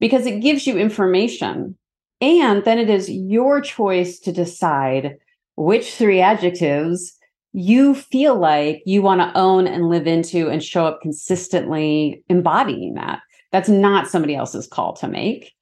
because 0.00 0.24
it 0.24 0.40
gives 0.40 0.66
you 0.66 0.78
information 0.78 1.76
and 2.22 2.64
then 2.64 2.78
it 2.78 2.88
is 2.88 3.10
your 3.10 3.60
choice 3.60 4.20
to 4.20 4.32
decide 4.32 5.18
which 5.56 5.92
three 5.94 6.20
adjectives 6.20 7.18
you 7.52 7.94
feel 7.94 8.38
like 8.38 8.80
you 8.86 9.02
want 9.02 9.20
to 9.20 9.38
own 9.38 9.66
and 9.66 9.90
live 9.90 10.06
into 10.06 10.48
and 10.48 10.62
show 10.62 10.86
up 10.86 11.02
consistently 11.02 12.24
embodying 12.28 12.94
that. 12.94 13.20
That's 13.50 13.68
not 13.68 14.08
somebody 14.08 14.34
else's 14.36 14.68
call 14.68 14.94
to 14.94 15.08
make. 15.08 15.52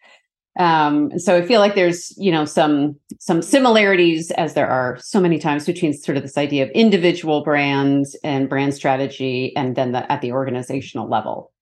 Um, 0.59 1.19
so 1.19 1.37
I 1.37 1.43
feel 1.47 1.61
like 1.61 1.75
there's, 1.75 2.15
you 2.19 2.31
know, 2.31 2.45
some 2.45 2.97
some 3.19 3.41
similarities 3.41 4.31
as 4.33 4.55
there 4.55 4.69
are 4.69 4.99
so 5.01 5.19
many 5.19 5.39
times 5.39 5.65
between 5.65 5.95
sort 5.95 6.17
of 6.17 6.23
this 6.23 6.37
idea 6.37 6.65
of 6.65 6.71
individual 6.71 7.43
brands 7.43 8.17
and 8.23 8.49
brand 8.49 8.75
strategy 8.75 9.57
and 9.57 9.77
then 9.77 9.93
the, 9.93 10.11
at 10.13 10.21
the 10.21 10.33
organizational 10.33 11.09
level 11.09 11.53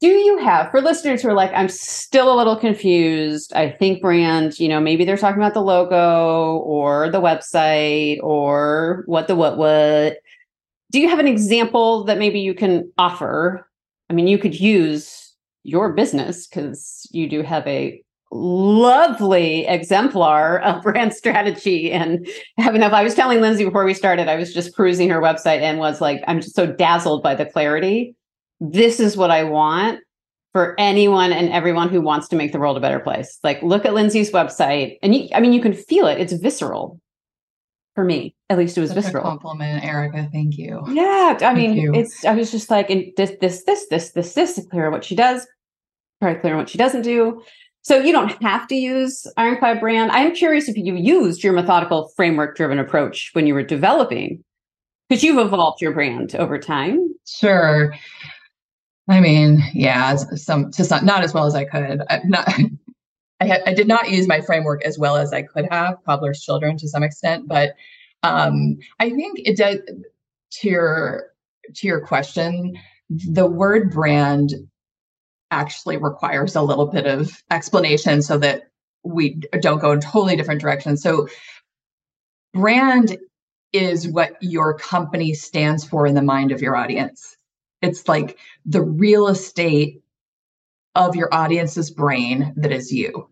do 0.00 0.08
you 0.08 0.38
have 0.38 0.70
for 0.70 0.80
listeners 0.80 1.22
who 1.22 1.28
are 1.28 1.34
like 1.34 1.50
i'm 1.54 1.68
still 1.68 2.32
a 2.32 2.36
little 2.36 2.56
confused. 2.56 3.52
I 3.54 3.70
think 3.70 4.00
brand 4.00 4.58
you 4.58 4.68
know 4.68 4.80
maybe 4.80 5.04
they're 5.04 5.16
talking 5.16 5.40
about 5.40 5.54
the 5.54 5.62
logo 5.62 6.58
or 6.58 7.10
the 7.10 7.20
website 7.20 8.18
or 8.22 9.02
what 9.06 9.28
the 9.28 9.36
what 9.36 9.58
what. 9.58 10.18
Do 10.90 11.00
you 11.00 11.08
have 11.08 11.18
an 11.18 11.26
example 11.26 12.04
that 12.04 12.18
maybe 12.18 12.40
you 12.40 12.54
can 12.54 12.90
offer? 12.96 13.68
I 14.08 14.14
mean 14.14 14.26
you 14.26 14.38
could 14.38 14.58
use 14.58 15.34
your 15.64 15.92
business 15.92 16.46
because 16.46 17.06
you 17.10 17.28
do 17.28 17.42
have 17.42 17.66
a 17.66 18.02
lovely 18.30 19.66
exemplar 19.66 20.60
of 20.60 20.82
brand 20.82 21.12
strategy 21.14 21.90
and 21.90 22.26
have 22.58 22.74
enough. 22.74 22.92
I 22.92 23.02
was 23.02 23.14
telling 23.14 23.40
lindsay 23.40 23.64
before 23.64 23.84
we 23.84 23.94
started 23.94 24.28
i 24.28 24.36
was 24.36 24.52
just 24.54 24.74
perusing 24.76 25.08
her 25.08 25.20
website 25.20 25.60
and 25.60 25.78
was 25.78 26.00
like 26.00 26.22
i'm 26.26 26.40
just 26.40 26.54
so 26.54 26.66
dazzled 26.66 27.22
by 27.22 27.34
the 27.34 27.46
clarity 27.46 28.14
this 28.60 29.00
is 29.00 29.16
what 29.16 29.30
I 29.30 29.44
want 29.44 30.00
for 30.52 30.74
anyone 30.78 31.32
and 31.32 31.50
everyone 31.50 31.88
who 31.88 32.00
wants 32.00 32.28
to 32.28 32.36
make 32.36 32.52
the 32.52 32.58
world 32.58 32.76
a 32.76 32.80
better 32.80 33.00
place. 33.00 33.38
Like, 33.42 33.62
look 33.62 33.84
at 33.84 33.94
Lindsay's 33.94 34.32
website, 34.32 34.96
and 35.02 35.14
you, 35.14 35.28
I 35.34 35.40
mean, 35.40 35.52
you 35.52 35.60
can 35.60 35.74
feel 35.74 36.06
it. 36.06 36.20
It's 36.20 36.32
visceral. 36.32 37.00
For 37.94 38.04
me, 38.04 38.36
at 38.48 38.58
least, 38.58 38.78
it 38.78 38.80
was 38.80 38.90
Such 38.90 39.02
visceral. 39.02 39.24
compliment, 39.24 39.84
Erica. 39.84 40.28
Thank 40.32 40.56
you. 40.56 40.84
Yeah, 40.88 41.36
I 41.42 41.52
mean, 41.52 41.74
you. 41.74 41.92
it's. 41.92 42.24
I 42.24 42.32
was 42.32 42.52
just 42.52 42.70
like, 42.70 42.90
and 42.90 43.06
this, 43.16 43.32
this, 43.40 43.64
this, 43.64 43.88
this, 43.88 44.10
this, 44.12 44.34
this. 44.34 44.66
Clear 44.70 44.90
what 44.92 45.04
she 45.04 45.16
does. 45.16 45.44
Very 46.20 46.36
clear 46.36 46.56
what 46.56 46.68
she 46.68 46.78
doesn't 46.78 47.02
do. 47.02 47.42
So 47.82 47.98
you 47.98 48.12
don't 48.12 48.40
have 48.40 48.68
to 48.68 48.76
use 48.76 49.26
Ironclad 49.36 49.80
brand. 49.80 50.12
I'm 50.12 50.32
curious 50.32 50.68
if 50.68 50.76
you 50.76 50.94
used 50.94 51.42
your 51.42 51.52
methodical 51.52 52.12
framework 52.14 52.56
driven 52.56 52.78
approach 52.78 53.30
when 53.32 53.48
you 53.48 53.54
were 53.54 53.64
developing, 53.64 54.44
because 55.08 55.24
you've 55.24 55.38
evolved 55.38 55.82
your 55.82 55.92
brand 55.92 56.36
over 56.36 56.56
time. 56.58 57.12
Sure. 57.26 57.94
I 59.08 59.20
mean, 59.20 59.62
yeah, 59.72 60.16
some 60.16 60.70
to 60.72 60.84
some, 60.84 61.04
not 61.06 61.24
as 61.24 61.32
well 61.32 61.46
as 61.46 61.54
I 61.54 61.64
could. 61.64 62.02
I, 62.10 62.20
not, 62.24 62.48
I, 63.40 63.60
I, 63.66 63.74
did 63.74 63.88
not 63.88 64.10
use 64.10 64.28
my 64.28 64.40
framework 64.40 64.84
as 64.84 64.98
well 64.98 65.16
as 65.16 65.32
I 65.32 65.42
could 65.42 65.66
have, 65.70 65.96
cobbler's 66.04 66.40
children 66.40 66.76
to 66.78 66.88
some 66.88 67.02
extent, 67.02 67.48
but 67.48 67.74
um, 68.22 68.78
I 68.98 69.10
think 69.10 69.40
it 69.44 69.56
does. 69.56 69.78
To 70.60 70.68
your 70.68 71.24
to 71.74 71.86
your 71.86 72.00
question, 72.00 72.76
the 73.10 73.46
word 73.46 73.92
brand 73.92 74.54
actually 75.50 75.96
requires 75.96 76.54
a 76.54 76.62
little 76.62 76.86
bit 76.86 77.06
of 77.06 77.42
explanation 77.50 78.22
so 78.22 78.38
that 78.38 78.70
we 79.04 79.40
don't 79.60 79.80
go 79.80 79.92
in 79.92 80.00
totally 80.00 80.36
different 80.36 80.60
directions. 80.60 81.02
So, 81.02 81.28
brand 82.52 83.16
is 83.72 84.08
what 84.08 84.36
your 84.40 84.74
company 84.74 85.34
stands 85.34 85.84
for 85.84 86.06
in 86.06 86.14
the 86.14 86.22
mind 86.22 86.52
of 86.52 86.60
your 86.60 86.76
audience. 86.76 87.37
It's 87.82 88.08
like 88.08 88.38
the 88.66 88.82
real 88.82 89.28
estate 89.28 90.02
of 90.94 91.16
your 91.16 91.32
audience's 91.32 91.90
brain 91.90 92.54
that 92.56 92.72
is 92.72 92.92
you. 92.92 93.28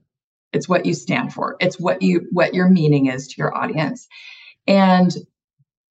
It's 0.53 0.69
what 0.69 0.87
you 0.87 0.95
stand 0.95 1.33
for. 1.33 1.57
It's 1.61 1.79
what 1.79 2.03
you 2.03 2.27
what 2.31 2.55
your 2.55 2.69
meaning 2.69 3.07
is 3.07 3.29
to 3.29 3.35
your 3.39 3.57
audience. 3.57 4.07
And 4.67 5.15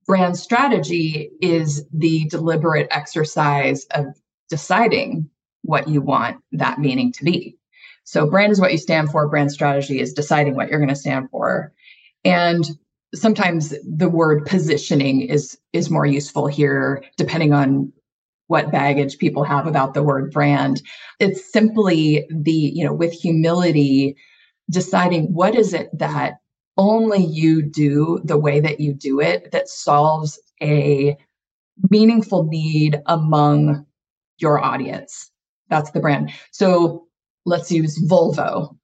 brand 0.07 0.38
strategy 0.38 1.31
is 1.41 1.85
the 1.93 2.25
deliberate 2.25 2.88
exercise 2.91 3.85
of 3.91 4.05
deciding 4.50 5.29
what 5.63 5.88
you 5.88 6.01
want 6.01 6.38
that 6.53 6.79
meaning 6.79 7.12
to 7.13 7.24
be. 7.24 7.57
So 8.03 8.27
brand 8.29 8.51
is 8.51 8.62
what 8.62 8.71
you 8.71 8.77
stand 8.77 9.09
for, 9.09 9.27
brand 9.27 9.51
strategy 9.51 10.00
is 10.00 10.13
deciding 10.13 10.55
what 10.55 10.69
you're 10.69 10.79
going 10.79 10.89
to 10.89 10.95
stand 10.95 11.29
for. 11.31 11.74
And 12.24 12.63
sometimes 13.13 13.74
the 13.83 14.09
word 14.09 14.45
positioning 14.45 15.21
is 15.21 15.57
is 15.74 15.89
more 15.89 16.05
useful 16.05 16.47
here 16.47 17.03
depending 17.17 17.53
on 17.53 17.91
what 18.47 18.71
baggage 18.71 19.17
people 19.17 19.43
have 19.43 19.67
about 19.67 19.93
the 19.93 20.03
word 20.03 20.31
brand. 20.31 20.81
It's 21.19 21.51
simply 21.51 22.27
the, 22.29 22.51
you 22.51 22.85
know, 22.85 22.93
with 22.93 23.11
humility, 23.11 24.15
deciding 24.69 25.33
what 25.33 25.55
is 25.55 25.73
it 25.73 25.89
that 25.97 26.35
only 26.77 27.23
you 27.23 27.61
do 27.61 28.21
the 28.23 28.37
way 28.37 28.59
that 28.59 28.79
you 28.79 28.93
do 28.93 29.19
it 29.19 29.51
that 29.51 29.69
solves 29.69 30.39
a 30.61 31.17
meaningful 31.89 32.45
need 32.45 33.01
among 33.05 33.85
your 34.37 34.63
audience. 34.63 35.31
That's 35.69 35.91
the 35.91 35.99
brand. 35.99 36.31
So 36.51 37.07
let's 37.45 37.71
use 37.71 38.01
Volvo. 38.09 38.75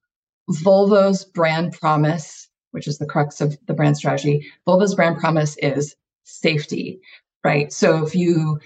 Volvo's 0.49 1.25
brand 1.25 1.73
promise, 1.73 2.49
which 2.71 2.87
is 2.87 2.97
the 2.97 3.05
crux 3.05 3.41
of 3.41 3.57
the 3.67 3.73
brand 3.73 3.97
strategy, 3.97 4.45
Volvo's 4.67 4.95
brand 4.95 5.17
promise 5.17 5.57
is 5.57 5.95
safety, 6.23 6.99
right? 7.43 7.71
So 7.71 8.05
if 8.05 8.15
you 8.15 8.59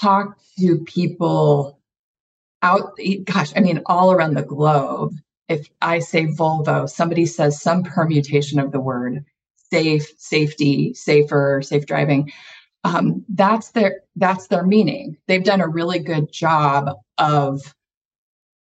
talk 0.00 0.38
to 0.58 0.78
people 0.80 1.78
out, 2.62 2.96
gosh, 3.24 3.52
I 3.56 3.60
mean, 3.60 3.82
all 3.86 4.12
around 4.12 4.34
the 4.34 4.42
globe. 4.42 5.14
If 5.48 5.68
I 5.80 5.98
say 5.98 6.26
Volvo, 6.26 6.88
somebody 6.88 7.26
says 7.26 7.60
some 7.60 7.82
permutation 7.82 8.58
of 8.58 8.72
the 8.72 8.80
word 8.80 9.24
safe, 9.70 10.12
safety, 10.18 10.92
safer, 10.94 11.62
safe 11.62 11.86
driving. 11.86 12.30
Um, 12.84 13.24
that's 13.28 13.70
their 13.70 14.02
that's 14.16 14.48
their 14.48 14.64
meaning. 14.64 15.16
They've 15.28 15.44
done 15.44 15.60
a 15.60 15.68
really 15.68 15.98
good 15.98 16.30
job 16.32 16.90
of 17.18 17.74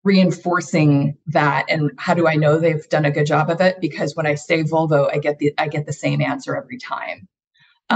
reinforcing 0.03 1.17
that. 1.27 1.65
And 1.69 1.91
how 1.97 2.13
do 2.13 2.27
I 2.27 2.35
know 2.35 2.57
they've 2.57 2.87
done 2.89 3.05
a 3.05 3.11
good 3.11 3.25
job 3.25 3.49
of 3.49 3.61
it? 3.61 3.79
Because 3.81 4.15
when 4.15 4.25
I 4.25 4.35
say 4.35 4.63
Volvo, 4.63 5.09
I 5.11 5.17
get 5.17 5.39
the 5.39 5.53
I 5.57 5.67
get 5.67 5.85
the 5.85 5.93
same 5.93 6.21
answer 6.21 6.55
every 6.55 6.77
time. 6.77 7.27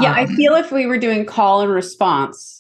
Yeah, 0.02 0.12
um, 0.12 0.16
I 0.16 0.26
feel 0.28 0.56
if 0.56 0.72
we 0.72 0.86
were 0.86 0.98
doing 0.98 1.26
call 1.26 1.62
and 1.62 1.72
response, 1.72 2.57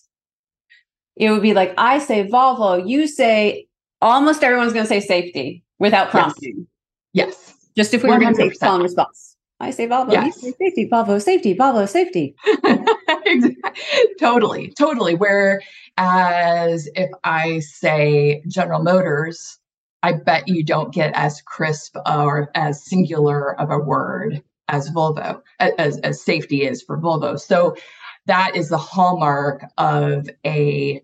it 1.20 1.32
would 1.32 1.42
be 1.42 1.54
like 1.54 1.74
I 1.78 2.00
say 2.00 2.28
Volvo, 2.28 2.88
you 2.88 3.08
say 3.08 3.68
almost 4.02 4.44
everyone's 4.44 4.74
going 4.74 4.86
to 4.86 4.90
say 4.90 5.00
safety 5.00 5.64
without 5.80 6.10
prompting. 6.10 6.68
Yes. 7.14 7.28
yes. 7.30 7.54
Just 7.76 7.94
if 7.94 8.04
we 8.04 8.10
100%. 8.10 8.14
were 8.14 8.20
going 8.20 8.36
to 8.36 8.56
say 8.56 8.58
call 8.58 8.76
and 8.76 8.84
response. 8.84 9.36
I 9.60 9.72
say 9.72 9.88
Volvo, 9.88 10.12
yes. 10.12 10.44
you 10.44 10.52
say 10.52 10.58
safety, 10.60 10.88
Volvo, 10.88 11.22
safety, 11.22 11.56
Volvo, 11.56 11.90
safety. 11.90 12.36
totally, 14.20 14.72
totally. 14.78 15.16
Whereas 15.16 15.62
if 16.96 17.10
I 17.24 17.60
say 17.60 18.44
General 18.48 18.84
Motors, 18.84 19.58
I 20.04 20.14
bet 20.14 20.48
you 20.48 20.64
don't 20.64 20.94
get 20.94 21.12
as 21.16 21.42
crisp 21.42 21.98
or 22.06 22.52
as 22.54 22.86
singular 22.86 23.60
of 23.60 23.72
a 23.72 23.80
word 23.80 24.44
as 24.68 24.92
Volvo, 24.92 25.42
as, 25.60 25.98
as 26.00 26.22
safety 26.22 26.64
is 26.64 26.84
for 26.84 27.00
Volvo. 27.00 27.40
So 27.40 27.76
that 28.28 28.56
is 28.56 28.70
the 28.70 28.78
hallmark 28.78 29.66
of 29.78 30.30
a 30.46 31.02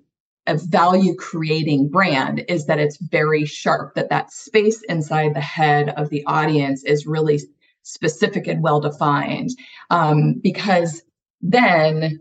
a 0.47 0.57
value 0.57 1.15
creating 1.15 1.89
brand 1.89 2.43
is 2.47 2.65
that 2.65 2.79
it's 2.79 2.97
very 2.97 3.45
sharp 3.45 3.95
that 3.95 4.09
that 4.09 4.31
space 4.31 4.81
inside 4.89 5.33
the 5.33 5.41
head 5.41 5.89
of 5.89 6.09
the 6.09 6.23
audience 6.25 6.83
is 6.83 7.07
really 7.07 7.39
specific 7.83 8.47
and 8.47 8.63
well 8.63 8.79
defined 8.79 9.49
um, 9.89 10.39
because 10.41 11.01
then 11.41 12.19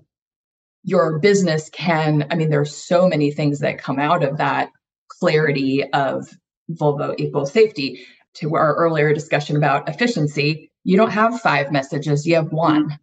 your 0.85 1.19
business 1.21 1.69
can 1.71 2.27
i 2.31 2.35
mean 2.35 2.51
there's 2.51 2.75
so 2.75 3.07
many 3.07 3.31
things 3.31 3.61
that 3.61 3.79
come 3.79 3.99
out 4.01 4.25
of 4.25 4.39
that 4.39 4.71
clarity 5.09 5.85
of 5.93 6.29
volvo 6.73 7.15
equals 7.19 7.53
safety. 7.53 8.05
To 8.37 8.57
our 8.57 8.75
earlier 8.77 9.13
discussion 9.13 9.57
about 9.57 9.89
efficiency 9.89 10.71
you 10.85 10.97
don't 10.97 11.11
have 11.11 11.41
five 11.41 11.71
messages 11.71 12.27
you 12.27 12.35
have 12.35 12.53
one. 12.53 12.99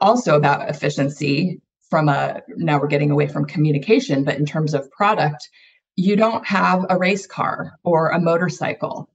Also 0.00 0.36
about 0.36 0.68
efficiency 0.68 1.60
from 1.94 2.08
a 2.08 2.42
now 2.56 2.80
we're 2.80 2.88
getting 2.88 3.12
away 3.12 3.28
from 3.28 3.44
communication 3.44 4.24
but 4.24 4.36
in 4.36 4.44
terms 4.44 4.74
of 4.74 4.90
product 4.90 5.48
you 5.94 6.16
don't 6.16 6.44
have 6.44 6.84
a 6.90 6.98
race 6.98 7.24
car 7.24 7.78
or 7.84 8.08
a 8.08 8.18
motorcycle 8.18 9.08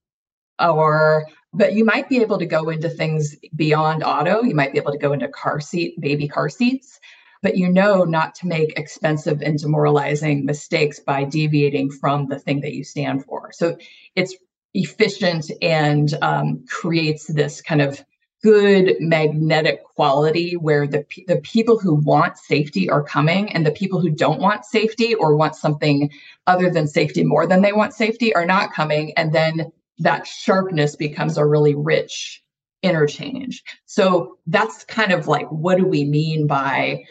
or 0.62 1.26
but 1.52 1.74
you 1.74 1.84
might 1.84 2.08
be 2.08 2.22
able 2.22 2.40
to 2.40 2.46
go 2.46 2.70
into 2.70 2.90
things 2.90 3.36
beyond 3.54 4.02
auto. 4.02 4.44
You 4.44 4.56
might 4.56 4.72
be 4.72 4.78
able 4.78 4.94
to 4.94 4.98
go 4.98 5.12
into 5.12 5.28
car 5.28 5.60
seat 5.60 6.00
baby 6.00 6.26
car 6.26 6.48
seats 6.48 7.02
but 7.42 7.58
you 7.58 7.68
know 7.68 8.06
not 8.06 8.34
to 8.36 8.48
make 8.48 8.80
expensive 8.80 9.42
and 9.42 9.60
demoralizing 9.60 10.46
mistakes 10.46 11.02
by 11.02 11.26
deviating 11.26 11.92
from 11.92 12.28
the 12.28 12.40
thing 12.40 12.62
that 12.62 12.76
you 12.76 12.86
stand 12.86 13.26
for. 13.26 13.52
So 13.52 13.76
it's 14.16 14.34
efficient 14.74 15.52
and 15.62 16.14
um, 16.22 16.64
creates 16.70 17.28
this 17.28 17.62
kind 17.62 17.82
of 17.82 18.02
good 18.42 18.96
magnetic 19.00 19.84
quality 19.84 20.54
where 20.54 20.88
the 20.88 21.06
the 21.28 21.42
people 21.44 21.78
who 21.78 21.96
want 21.96 22.38
safety 22.38 22.90
are 22.90 23.04
coming 23.04 23.52
and 23.52 23.66
the 23.66 23.72
people 23.72 24.00
who 24.00 24.10
don't 24.10 24.40
want 24.40 24.66
safety 24.66 25.14
or 25.14 25.36
want 25.36 25.56
something 25.56 26.10
other 26.48 26.70
than 26.70 26.88
safety 26.88 27.24
more 27.24 27.46
than 27.46 27.62
they 27.62 27.74
want 27.74 27.94
safety 27.94 28.34
are 28.34 28.46
not 28.46 28.74
coming. 28.74 29.14
And 29.18 29.34
then 29.34 29.72
that 30.00 30.26
sharpness 30.26 30.96
becomes 30.96 31.38
a 31.38 31.46
really 31.46 31.76
rich 31.76 32.42
interchange. 32.82 33.62
So 33.86 34.38
that's 34.48 34.86
kind 34.86 35.12
of 35.12 35.28
like 35.28 35.48
what 35.50 35.78
do 35.78 35.86
we 35.86 36.06
mean 36.06 36.48
by 36.48 37.04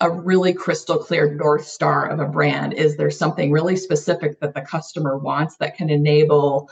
a 0.00 0.10
really 0.10 0.52
crystal 0.52 0.98
clear 0.98 1.34
north 1.34 1.66
star 1.66 2.06
of 2.06 2.20
a 2.20 2.26
brand? 2.26 2.74
Is 2.74 2.96
there 2.96 3.10
something 3.10 3.50
really 3.50 3.76
specific 3.76 4.40
that 4.40 4.54
the 4.54 4.60
customer 4.60 5.16
wants 5.16 5.56
that 5.56 5.76
can 5.76 5.88
enable 5.88 6.68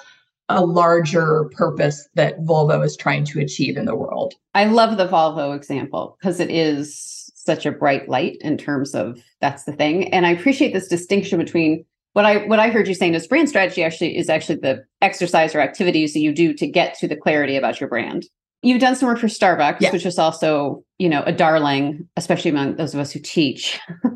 a 0.49 0.65
larger 0.65 1.51
purpose 1.53 2.09
that 2.15 2.39
Volvo 2.41 2.85
is 2.85 2.97
trying 2.97 3.25
to 3.25 3.41
achieve 3.41 3.77
in 3.77 3.85
the 3.85 3.97
world. 3.97 4.35
I 4.55 4.65
love 4.65 4.97
the 4.97 5.09
Volvo 5.09 5.57
example 5.57 6.17
because 6.21 6.41
it 6.41 6.51
is 6.51 7.31
such 7.35 7.67
a 7.67 7.73
bright 7.73 8.09
light 8.09 8.37
in 8.41 8.57
terms 8.57 8.95
of 8.95 9.21
that's 9.41 9.65
the 9.65 9.73
thing. 9.73 10.13
And 10.13 10.27
I 10.27 10.31
appreciate 10.31 10.73
this 10.73 10.89
distinction 10.89 11.39
between 11.39 11.85
what 12.13 12.25
I 12.27 12.47
what 12.47 12.59
I 12.59 12.69
heard 12.69 12.89
you 12.89 12.95
saying 12.95 13.15
is 13.15 13.27
brand 13.27 13.49
strategy 13.49 13.83
actually 13.83 14.17
is 14.17 14.29
actually 14.29 14.57
the 14.57 14.85
exercise 15.01 15.55
or 15.55 15.61
activities 15.61 16.13
that 16.13 16.21
you 16.21 16.33
do 16.33 16.53
to 16.55 16.67
get 16.67 16.95
to 16.99 17.09
the 17.09 17.17
clarity 17.17 17.57
about 17.57 17.81
your 17.81 17.89
brand. 17.89 18.27
You've 18.63 18.81
done 18.81 18.95
some 18.95 19.09
work 19.09 19.19
for 19.19 19.27
Starbucks, 19.27 19.81
yeah. 19.81 19.91
which 19.91 20.07
is 20.07 20.19
also, 20.19 20.85
you 20.99 21.09
know, 21.09 21.25
a 21.25 21.33
darling, 21.33 22.09
especially 22.17 22.53
among 22.53 22.77
those 22.77 22.95
of 22.95 23.01
us 23.01 23.11
who 23.11 23.19
teach. 23.21 23.81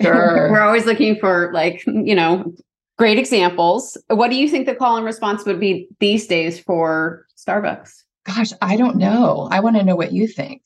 Sure. 0.00 0.50
We're 0.50 0.60
always 0.60 0.86
looking 0.86 1.16
for 1.18 1.50
like, 1.52 1.84
you 1.86 2.14
know, 2.14 2.52
Great 2.98 3.18
examples. 3.18 3.96
What 4.08 4.30
do 4.30 4.36
you 4.36 4.48
think 4.48 4.66
the 4.66 4.74
call 4.74 4.96
and 4.96 5.04
response 5.04 5.44
would 5.44 5.60
be 5.60 5.88
these 6.00 6.26
days 6.26 6.58
for 6.58 7.26
Starbucks? 7.36 8.02
Gosh, 8.24 8.52
I 8.60 8.76
don't 8.76 8.96
know. 8.96 9.48
I 9.52 9.60
want 9.60 9.76
to 9.76 9.84
know 9.84 9.94
what 9.94 10.12
you 10.12 10.26
think. 10.26 10.62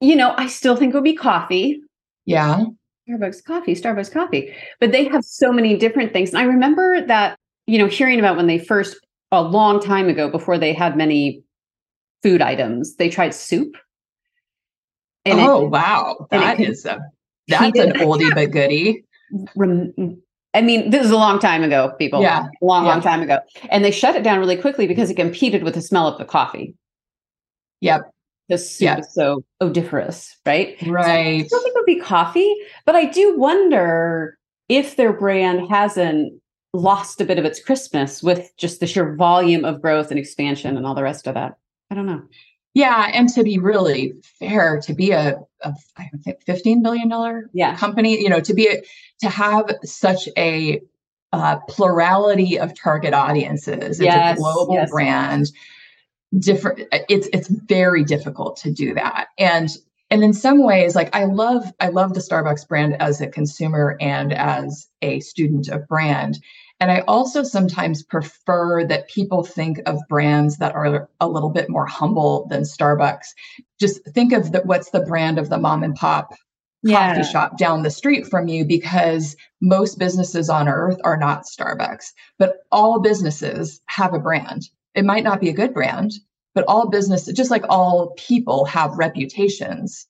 You 0.00 0.14
know, 0.14 0.32
I 0.36 0.46
still 0.46 0.76
think 0.76 0.94
it 0.94 0.96
would 0.96 1.04
be 1.04 1.16
coffee. 1.16 1.82
Yeah. 2.24 2.64
Starbucks 3.08 3.44
coffee, 3.44 3.74
Starbucks 3.74 4.12
coffee. 4.12 4.54
But 4.78 4.92
they 4.92 5.04
have 5.08 5.24
so 5.24 5.52
many 5.52 5.76
different 5.76 6.12
things. 6.12 6.30
And 6.30 6.38
I 6.38 6.44
remember 6.44 7.04
that, 7.06 7.36
you 7.66 7.78
know, 7.78 7.86
hearing 7.86 8.20
about 8.20 8.36
when 8.36 8.46
they 8.46 8.58
first, 8.58 8.96
a 9.32 9.42
long 9.42 9.80
time 9.80 10.08
ago, 10.08 10.30
before 10.30 10.58
they 10.58 10.72
had 10.72 10.96
many 10.96 11.42
food 12.22 12.42
items, 12.42 12.94
they 12.96 13.08
tried 13.08 13.34
soup. 13.34 13.76
And 15.24 15.40
oh, 15.40 15.66
it, 15.66 15.70
wow. 15.70 16.28
That 16.30 16.60
is 16.60 16.84
a, 16.84 17.00
that's 17.48 17.78
an 17.78 17.92
oldie 17.94 18.32
but 18.34 18.52
goodie. 18.52 19.04
Rem- 19.56 20.22
I 20.54 20.60
mean, 20.60 20.90
this 20.90 21.04
is 21.04 21.10
a 21.10 21.16
long 21.16 21.38
time 21.38 21.62
ago, 21.62 21.94
people. 21.98 22.20
Yeah. 22.20 22.46
A 22.60 22.64
long, 22.64 22.84
yeah. 22.84 22.92
long 22.92 23.00
time 23.00 23.22
ago. 23.22 23.38
And 23.70 23.84
they 23.84 23.90
shut 23.90 24.16
it 24.16 24.22
down 24.22 24.38
really 24.38 24.56
quickly 24.56 24.86
because 24.86 25.10
it 25.10 25.14
competed 25.14 25.62
with 25.62 25.74
the 25.74 25.82
smell 25.82 26.06
of 26.06 26.18
the 26.18 26.24
coffee. 26.24 26.74
Yep. 27.80 28.02
The 28.48 28.58
soup 28.58 28.84
yep. 28.84 28.98
is 29.00 29.14
so 29.14 29.44
odoriferous, 29.60 30.36
right? 30.44 30.76
Right. 30.86 31.48
So 31.48 31.56
I 31.56 31.60
don't 31.60 31.62
think 31.62 31.74
it 31.74 31.80
would 31.80 31.86
be 31.86 32.00
coffee, 32.00 32.54
but 32.84 32.94
I 32.94 33.06
do 33.06 33.38
wonder 33.38 34.36
if 34.68 34.96
their 34.96 35.12
brand 35.12 35.68
hasn't 35.70 36.34
lost 36.74 37.20
a 37.20 37.24
bit 37.24 37.38
of 37.38 37.44
its 37.44 37.62
crispness 37.62 38.22
with 38.22 38.50
just 38.56 38.80
the 38.80 38.86
sheer 38.86 39.14
volume 39.14 39.64
of 39.64 39.80
growth 39.80 40.10
and 40.10 40.18
expansion 40.18 40.76
and 40.76 40.86
all 40.86 40.94
the 40.94 41.02
rest 41.02 41.26
of 41.26 41.34
that. 41.34 41.56
I 41.90 41.94
don't 41.94 42.06
know. 42.06 42.22
Yeah, 42.74 43.10
and 43.12 43.28
to 43.30 43.42
be 43.44 43.58
really 43.58 44.14
fair, 44.38 44.80
to 44.80 44.94
be 44.94 45.10
a, 45.10 45.38
a 45.60 45.74
I 45.96 46.08
think 46.24 46.42
fifteen 46.42 46.82
billion 46.82 47.08
dollar 47.08 47.50
yeah. 47.52 47.76
company, 47.76 48.20
you 48.20 48.30
know, 48.30 48.40
to 48.40 48.54
be 48.54 48.66
a, 48.68 48.82
to 49.20 49.28
have 49.28 49.70
such 49.84 50.28
a 50.38 50.80
uh, 51.32 51.56
plurality 51.68 52.58
of 52.58 52.78
target 52.78 53.14
audiences, 53.14 54.00
yes, 54.00 54.32
it's 54.32 54.40
a 54.40 54.42
global 54.42 54.74
yes. 54.74 54.90
brand. 54.90 55.46
Different, 56.38 56.88
it's 57.10 57.28
it's 57.32 57.48
very 57.48 58.04
difficult 58.04 58.56
to 58.58 58.70
do 58.70 58.94
that, 58.94 59.28
and 59.38 59.68
and 60.10 60.24
in 60.24 60.32
some 60.32 60.62
ways, 60.62 60.94
like 60.94 61.14
I 61.14 61.24
love 61.24 61.72
I 61.78 61.88
love 61.88 62.14
the 62.14 62.20
Starbucks 62.20 62.66
brand 62.66 63.00
as 63.00 63.20
a 63.20 63.26
consumer 63.26 63.98
and 64.00 64.32
as 64.32 64.88
a 65.02 65.20
student 65.20 65.68
of 65.68 65.86
brand 65.88 66.38
and 66.82 66.90
I 66.90 67.04
also 67.06 67.44
sometimes 67.44 68.02
prefer 68.02 68.84
that 68.88 69.08
people 69.08 69.44
think 69.44 69.80
of 69.86 70.00
brands 70.08 70.58
that 70.58 70.74
are 70.74 71.08
a 71.20 71.28
little 71.28 71.50
bit 71.50 71.70
more 71.70 71.86
humble 71.86 72.48
than 72.50 72.62
Starbucks. 72.62 73.26
Just 73.78 74.04
think 74.06 74.32
of 74.32 74.50
the, 74.50 74.62
what's 74.62 74.90
the 74.90 75.04
brand 75.04 75.38
of 75.38 75.48
the 75.48 75.58
mom 75.58 75.84
and 75.84 75.94
pop 75.94 76.34
yeah. 76.82 77.14
coffee 77.14 77.30
shop 77.30 77.56
down 77.56 77.84
the 77.84 77.90
street 77.90 78.26
from 78.26 78.48
you 78.48 78.64
because 78.64 79.36
most 79.60 79.96
businesses 80.00 80.50
on 80.50 80.66
earth 80.66 80.98
are 81.04 81.16
not 81.16 81.44
Starbucks, 81.44 82.06
but 82.36 82.56
all 82.72 83.00
businesses 83.00 83.80
have 83.86 84.12
a 84.12 84.18
brand. 84.18 84.68
It 84.96 85.04
might 85.04 85.22
not 85.22 85.40
be 85.40 85.50
a 85.50 85.54
good 85.54 85.72
brand, 85.72 86.10
but 86.52 86.64
all 86.66 86.90
businesses, 86.90 87.32
just 87.36 87.52
like 87.52 87.64
all 87.68 88.12
people 88.18 88.64
have 88.64 88.98
reputations, 88.98 90.08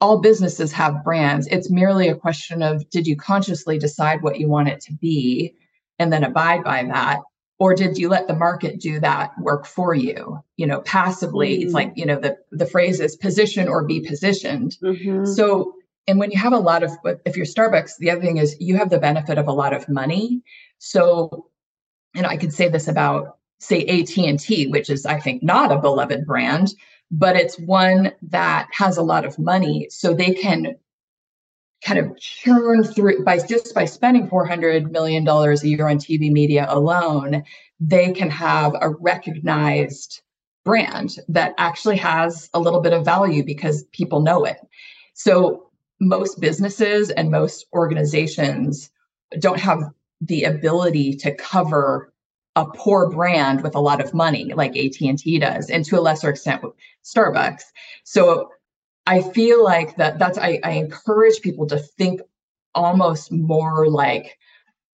all 0.00 0.20
businesses 0.20 0.70
have 0.70 1.02
brands. 1.02 1.48
It's 1.48 1.72
merely 1.72 2.06
a 2.06 2.14
question 2.14 2.62
of 2.62 2.88
did 2.88 3.08
you 3.08 3.16
consciously 3.16 3.80
decide 3.80 4.22
what 4.22 4.38
you 4.38 4.48
want 4.48 4.68
it 4.68 4.80
to 4.82 4.92
be? 4.92 5.56
And 5.98 6.12
then 6.12 6.24
abide 6.24 6.64
by 6.64 6.84
that 6.84 7.20
or 7.62 7.74
did 7.74 7.96
you 7.96 8.08
let 8.08 8.26
the 8.26 8.34
market 8.34 8.80
do 8.80 8.98
that 8.98 9.30
work 9.38 9.66
for 9.66 9.94
you 9.94 10.42
you 10.56 10.66
know 10.66 10.80
passively 10.80 11.54
mm-hmm. 11.54 11.62
it's 11.62 11.74
like 11.74 11.92
you 11.94 12.04
know 12.04 12.18
the 12.18 12.36
the 12.50 12.66
phrase 12.66 12.98
is 12.98 13.16
position 13.16 13.68
or 13.68 13.84
be 13.84 14.00
positioned 14.00 14.76
mm-hmm. 14.82 15.24
so 15.24 15.72
and 16.08 16.18
when 16.18 16.32
you 16.32 16.38
have 16.38 16.52
a 16.52 16.58
lot 16.58 16.82
of 16.82 16.90
if 17.24 17.36
you're 17.36 17.46
starbucks 17.46 17.92
the 17.98 18.10
other 18.10 18.20
thing 18.20 18.38
is 18.38 18.56
you 18.58 18.76
have 18.76 18.90
the 18.90 18.98
benefit 18.98 19.38
of 19.38 19.46
a 19.46 19.52
lot 19.52 19.72
of 19.72 19.88
money 19.88 20.42
so 20.78 21.46
and 22.16 22.26
i 22.26 22.36
could 22.36 22.52
say 22.52 22.68
this 22.68 22.88
about 22.88 23.38
say 23.60 23.86
AT&T 23.86 24.66
which 24.68 24.90
is 24.90 25.06
i 25.06 25.20
think 25.20 25.42
not 25.42 25.70
a 25.70 25.78
beloved 25.78 26.26
brand 26.26 26.74
but 27.12 27.36
it's 27.36 27.58
one 27.60 28.10
that 28.22 28.66
has 28.72 28.96
a 28.96 29.02
lot 29.02 29.24
of 29.24 29.38
money 29.38 29.86
so 29.90 30.12
they 30.12 30.32
can 30.32 30.74
kind 31.84 31.98
of 31.98 32.18
churn 32.18 32.84
through 32.84 33.24
by 33.24 33.38
just 33.38 33.74
by 33.74 33.84
spending 33.84 34.28
400 34.28 34.92
million 34.92 35.24
dollars 35.24 35.62
a 35.62 35.68
year 35.68 35.88
on 35.88 35.98
TV 35.98 36.30
media 36.30 36.66
alone 36.68 37.42
they 37.80 38.12
can 38.12 38.30
have 38.30 38.74
a 38.80 38.90
recognized 38.90 40.22
brand 40.64 41.16
that 41.28 41.54
actually 41.58 41.96
has 41.96 42.48
a 42.54 42.60
little 42.60 42.80
bit 42.80 42.92
of 42.92 43.04
value 43.04 43.44
because 43.44 43.84
people 43.92 44.20
know 44.20 44.44
it. 44.44 44.58
So 45.14 45.68
most 46.00 46.40
businesses 46.40 47.10
and 47.10 47.30
most 47.30 47.66
organizations 47.72 48.90
don't 49.38 49.58
have 49.58 49.80
the 50.20 50.44
ability 50.44 51.16
to 51.16 51.34
cover 51.34 52.12
a 52.54 52.66
poor 52.66 53.10
brand 53.10 53.62
with 53.62 53.74
a 53.74 53.80
lot 53.80 54.00
of 54.00 54.14
money 54.14 54.52
like 54.54 54.76
AT&T 54.76 55.38
does 55.38 55.70
and 55.70 55.84
to 55.86 55.98
a 55.98 56.02
lesser 56.02 56.28
extent 56.30 56.62
Starbucks. 57.04 57.62
So 58.04 58.50
I 59.06 59.22
feel 59.22 59.64
like 59.64 59.96
that 59.96 60.18
that's 60.18 60.38
I, 60.38 60.60
I 60.62 60.72
encourage 60.72 61.40
people 61.40 61.66
to 61.68 61.78
think 61.78 62.20
almost 62.74 63.32
more 63.32 63.88
like 63.88 64.38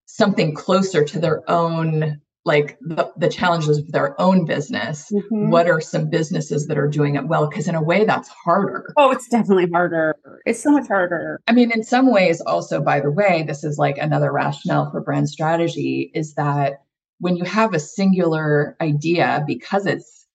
something 0.07 0.55
closer 0.55 1.05
to 1.05 1.19
their 1.19 1.49
own 1.51 2.21
like 2.45 2.79
the, 2.81 3.13
the 3.19 3.29
challenges 3.29 3.77
of 3.77 3.93
their 3.93 4.19
own 4.19 4.47
business. 4.47 5.13
Mm-hmm. 5.13 5.51
what 5.51 5.69
are 5.69 5.83
some 5.83 6.09
businesses 6.09 6.67
that 6.67 6.79
are 6.79 6.89
doing 6.89 7.17
it 7.17 7.29
well? 7.29 7.47
Because 7.47 7.69
in 7.69 7.75
a 7.75 7.83
way 7.83 8.05
that's 8.05 8.29
harder. 8.29 8.95
Oh 8.97 9.11
it's 9.11 9.29
definitely 9.29 9.71
harder. 9.71 10.17
It's 10.47 10.63
so 10.63 10.71
much 10.71 10.89
harder. 10.89 11.41
I 11.47 11.53
mean 11.53 11.71
in 11.71 11.85
some 11.85 12.11
ways 12.11 12.41
also 12.41 12.81
by 12.81 13.01
the 13.01 13.11
way 13.11 13.45
this 13.47 13.65
is 13.65 13.77
like 13.77 13.99
another 13.99 14.33
rationale 14.33 14.91
for 14.91 15.03
brand 15.03 15.29
strategy 15.29 16.11
is 16.15 16.35
that 16.35 16.83
when 17.21 17.37
you 17.37 17.45
have 17.45 17.75
a 17.75 17.81
singular 17.81 18.77
idea 18.81 19.45
because 19.47 19.85
it's 19.87 20.27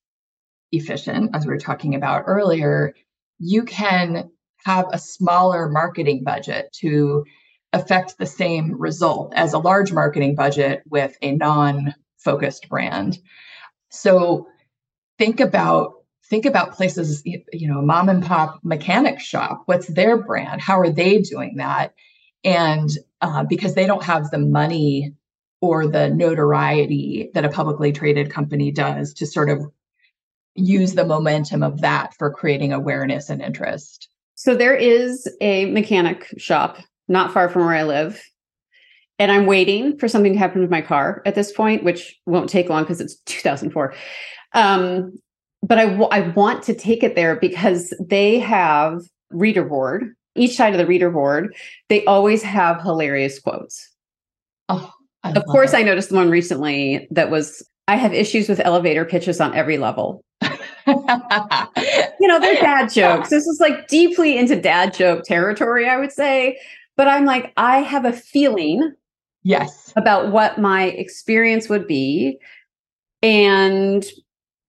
efficient 0.71 1.31
as 1.33 1.45
we 1.45 1.51
were 1.51 1.59
talking 1.59 1.95
about 1.95 2.23
earlier 2.27 2.93
you 3.39 3.63
can 3.63 4.29
have 4.65 4.85
a 4.91 4.99
smaller 4.99 5.69
marketing 5.69 6.23
budget 6.23 6.69
to 6.79 7.25
affect 7.73 8.17
the 8.17 8.25
same 8.25 8.79
result 8.79 9.33
as 9.35 9.53
a 9.53 9.59
large 9.59 9.91
marketing 9.91 10.35
budget 10.35 10.83
with 10.89 11.17
a 11.21 11.31
non-focused 11.31 12.69
brand. 12.69 13.17
So 13.89 14.47
think 15.17 15.39
about 15.39 15.93
think 16.29 16.45
about 16.45 16.73
places 16.73 17.21
you 17.25 17.67
know 17.67 17.81
mom 17.81 18.09
and 18.09 18.23
pop 18.23 18.59
mechanic 18.63 19.19
shop. 19.19 19.63
What's 19.65 19.87
their 19.87 20.17
brand? 20.17 20.61
How 20.61 20.79
are 20.79 20.89
they 20.89 21.21
doing 21.21 21.55
that? 21.57 21.93
And 22.43 22.89
uh, 23.21 23.43
because 23.43 23.75
they 23.75 23.87
don't 23.87 24.03
have 24.03 24.29
the 24.29 24.39
money 24.39 25.13
or 25.61 25.87
the 25.87 26.09
notoriety 26.09 27.29
that 27.33 27.45
a 27.45 27.49
publicly 27.49 27.91
traded 27.91 28.29
company 28.31 28.71
does 28.71 29.13
to 29.13 29.25
sort 29.25 29.49
of 29.49 29.61
use 30.55 30.93
the 30.93 31.05
momentum 31.05 31.63
of 31.63 31.81
that 31.81 32.13
for 32.15 32.31
creating 32.31 32.73
awareness 32.73 33.29
and 33.29 33.41
interest. 33.41 34.07
So 34.35 34.55
there 34.55 34.75
is 34.75 35.27
a 35.41 35.65
mechanic 35.71 36.27
shop 36.37 36.77
not 37.07 37.31
far 37.33 37.49
from 37.49 37.65
where 37.65 37.75
I 37.75 37.83
live. 37.83 38.21
and 39.19 39.31
I'm 39.31 39.45
waiting 39.45 39.97
for 39.97 40.07
something 40.07 40.33
to 40.33 40.39
happen 40.39 40.61
with 40.61 40.71
my 40.71 40.81
car 40.81 41.21
at 41.25 41.35
this 41.35 41.51
point, 41.51 41.83
which 41.83 42.19
won't 42.25 42.49
take 42.49 42.67
long 42.69 42.83
because 42.83 42.99
it's 42.99 43.15
2004. 43.25 43.93
Um, 44.53 45.13
but 45.61 45.77
I, 45.77 45.85
w- 45.85 46.09
I 46.11 46.21
want 46.29 46.63
to 46.63 46.73
take 46.73 47.03
it 47.03 47.15
there 47.15 47.35
because 47.35 47.93
they 48.05 48.39
have 48.39 49.01
reader 49.29 49.63
board. 49.63 50.13
Each 50.35 50.55
side 50.55 50.73
of 50.73 50.79
the 50.79 50.85
reader 50.87 51.11
board, 51.11 51.55
they 51.89 52.03
always 52.05 52.41
have 52.43 52.81
hilarious 52.81 53.39
quotes. 53.39 53.87
Oh, 54.67 54.91
I 55.23 55.31
of 55.31 55.45
course, 55.45 55.73
it. 55.73 55.77
I 55.77 55.83
noticed 55.83 56.09
the 56.09 56.15
one 56.15 56.29
recently 56.31 57.07
that 57.11 57.29
was 57.29 57.65
I 57.87 57.95
have 57.97 58.13
issues 58.13 58.49
with 58.49 58.59
elevator 58.61 59.05
pitches 59.05 59.39
on 59.39 59.53
every 59.53 59.77
level. 59.77 60.23
you 62.19 62.27
know, 62.27 62.39
they're 62.39 62.61
dad 62.61 62.87
jokes. 62.91 63.29
This 63.29 63.47
is 63.47 63.59
like 63.59 63.87
deeply 63.87 64.37
into 64.37 64.59
dad 64.59 64.93
joke 64.93 65.23
territory, 65.23 65.87
I 65.87 65.97
would 65.97 66.11
say. 66.11 66.59
But 66.95 67.07
I'm 67.07 67.25
like, 67.25 67.53
I 67.57 67.79
have 67.79 68.05
a 68.05 68.13
feeling 68.13 68.93
yes 69.43 69.91
about 69.95 70.31
what 70.31 70.57
my 70.57 70.85
experience 70.85 71.69
would 71.69 71.87
be. 71.87 72.37
And 73.21 74.05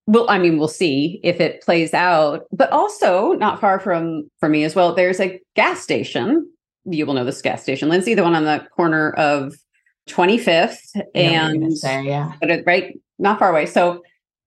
well, 0.06 0.28
I 0.28 0.38
mean, 0.38 0.58
we'll 0.58 0.68
see 0.68 1.20
if 1.22 1.40
it 1.40 1.62
plays 1.62 1.94
out. 1.94 2.44
But 2.52 2.70
also, 2.70 3.32
not 3.32 3.60
far 3.60 3.80
from 3.80 4.30
from 4.40 4.52
me 4.52 4.64
as 4.64 4.74
well, 4.74 4.94
there's 4.94 5.20
a 5.20 5.40
gas 5.56 5.80
station. 5.80 6.48
You 6.84 7.06
will 7.06 7.14
know 7.14 7.24
this 7.24 7.40
gas 7.40 7.62
station, 7.62 7.88
Lindsay, 7.88 8.14
the 8.14 8.22
one 8.22 8.34
on 8.34 8.44
the 8.44 8.66
corner 8.76 9.12
of 9.12 9.54
25th 10.08 11.00
and 11.14 11.76
say, 11.76 12.04
yeah, 12.04 12.32
but 12.40 12.50
it, 12.50 12.64
right, 12.66 12.98
not 13.18 13.38
far 13.38 13.50
away. 13.50 13.66
So, 13.66 14.02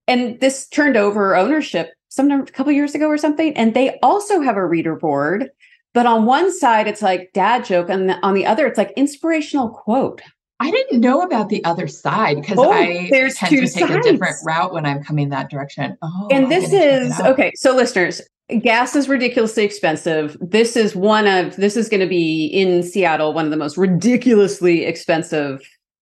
and 0.08 0.40
this 0.40 0.66
turned 0.68 0.96
over 0.96 1.36
ownership 1.36 1.90
some 2.08 2.30
a 2.30 2.44
couple 2.46 2.72
years 2.72 2.94
ago 2.94 3.06
or 3.06 3.18
something, 3.18 3.56
and 3.56 3.74
they 3.74 3.98
also 4.02 4.40
have 4.40 4.56
a 4.56 4.66
reader 4.66 4.96
board. 4.96 5.50
But 5.94 6.06
on 6.06 6.26
one 6.26 6.52
side, 6.52 6.88
it's 6.88 7.02
like 7.02 7.30
dad 7.32 7.64
joke, 7.64 7.88
and 7.88 8.16
on 8.22 8.34
the 8.34 8.46
other, 8.46 8.66
it's 8.66 8.78
like 8.78 8.92
inspirational 8.96 9.70
quote. 9.70 10.22
I 10.60 10.70
didn't 10.70 11.00
know 11.00 11.22
about 11.22 11.50
the 11.50 11.64
other 11.64 11.86
side 11.86 12.40
because 12.40 12.58
oh, 12.58 12.72
I 12.72 13.08
there's 13.10 13.36
tend 13.36 13.50
to 13.50 13.60
take 13.60 13.88
sides. 13.88 14.06
a 14.06 14.10
different 14.12 14.36
route 14.44 14.72
when 14.72 14.86
I'm 14.86 15.02
coming 15.04 15.28
that 15.28 15.50
direction. 15.50 15.96
Oh, 16.02 16.28
and 16.32 16.50
this 16.50 16.72
is 16.72 17.18
okay. 17.20 17.52
So, 17.54 17.76
listeners, 17.76 18.20
gas 18.60 18.96
is 18.96 19.08
ridiculously 19.08 19.64
expensive. 19.64 20.36
This 20.40 20.76
is 20.76 20.96
one 20.96 21.26
of 21.26 21.54
this 21.56 21.76
is 21.76 21.88
going 21.88 22.00
to 22.00 22.08
be 22.08 22.46
in 22.46 22.82
Seattle, 22.82 23.34
one 23.34 23.44
of 23.44 23.50
the 23.50 23.56
most 23.56 23.76
ridiculously 23.76 24.84
expensive 24.84 25.60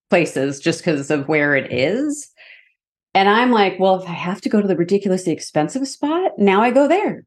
places 0.09 0.61
just 0.61 0.81
because 0.81 1.11
of 1.11 1.29
where 1.29 1.55
it 1.55 1.71
is. 1.71 2.33
And 3.17 3.31
I'm 3.31 3.51
like, 3.51 3.81
well, 3.81 3.95
if 3.95 4.07
I 4.07 4.13
have 4.13 4.43
to 4.43 4.51
go 4.51 4.61
to 4.61 4.69
the 4.69 4.77
ridiculously 4.77 5.33
expensive 5.33 5.89
spot, 5.89 6.33
now 6.37 6.61
I 6.61 6.71
go 6.71 6.87
there. 6.87 7.25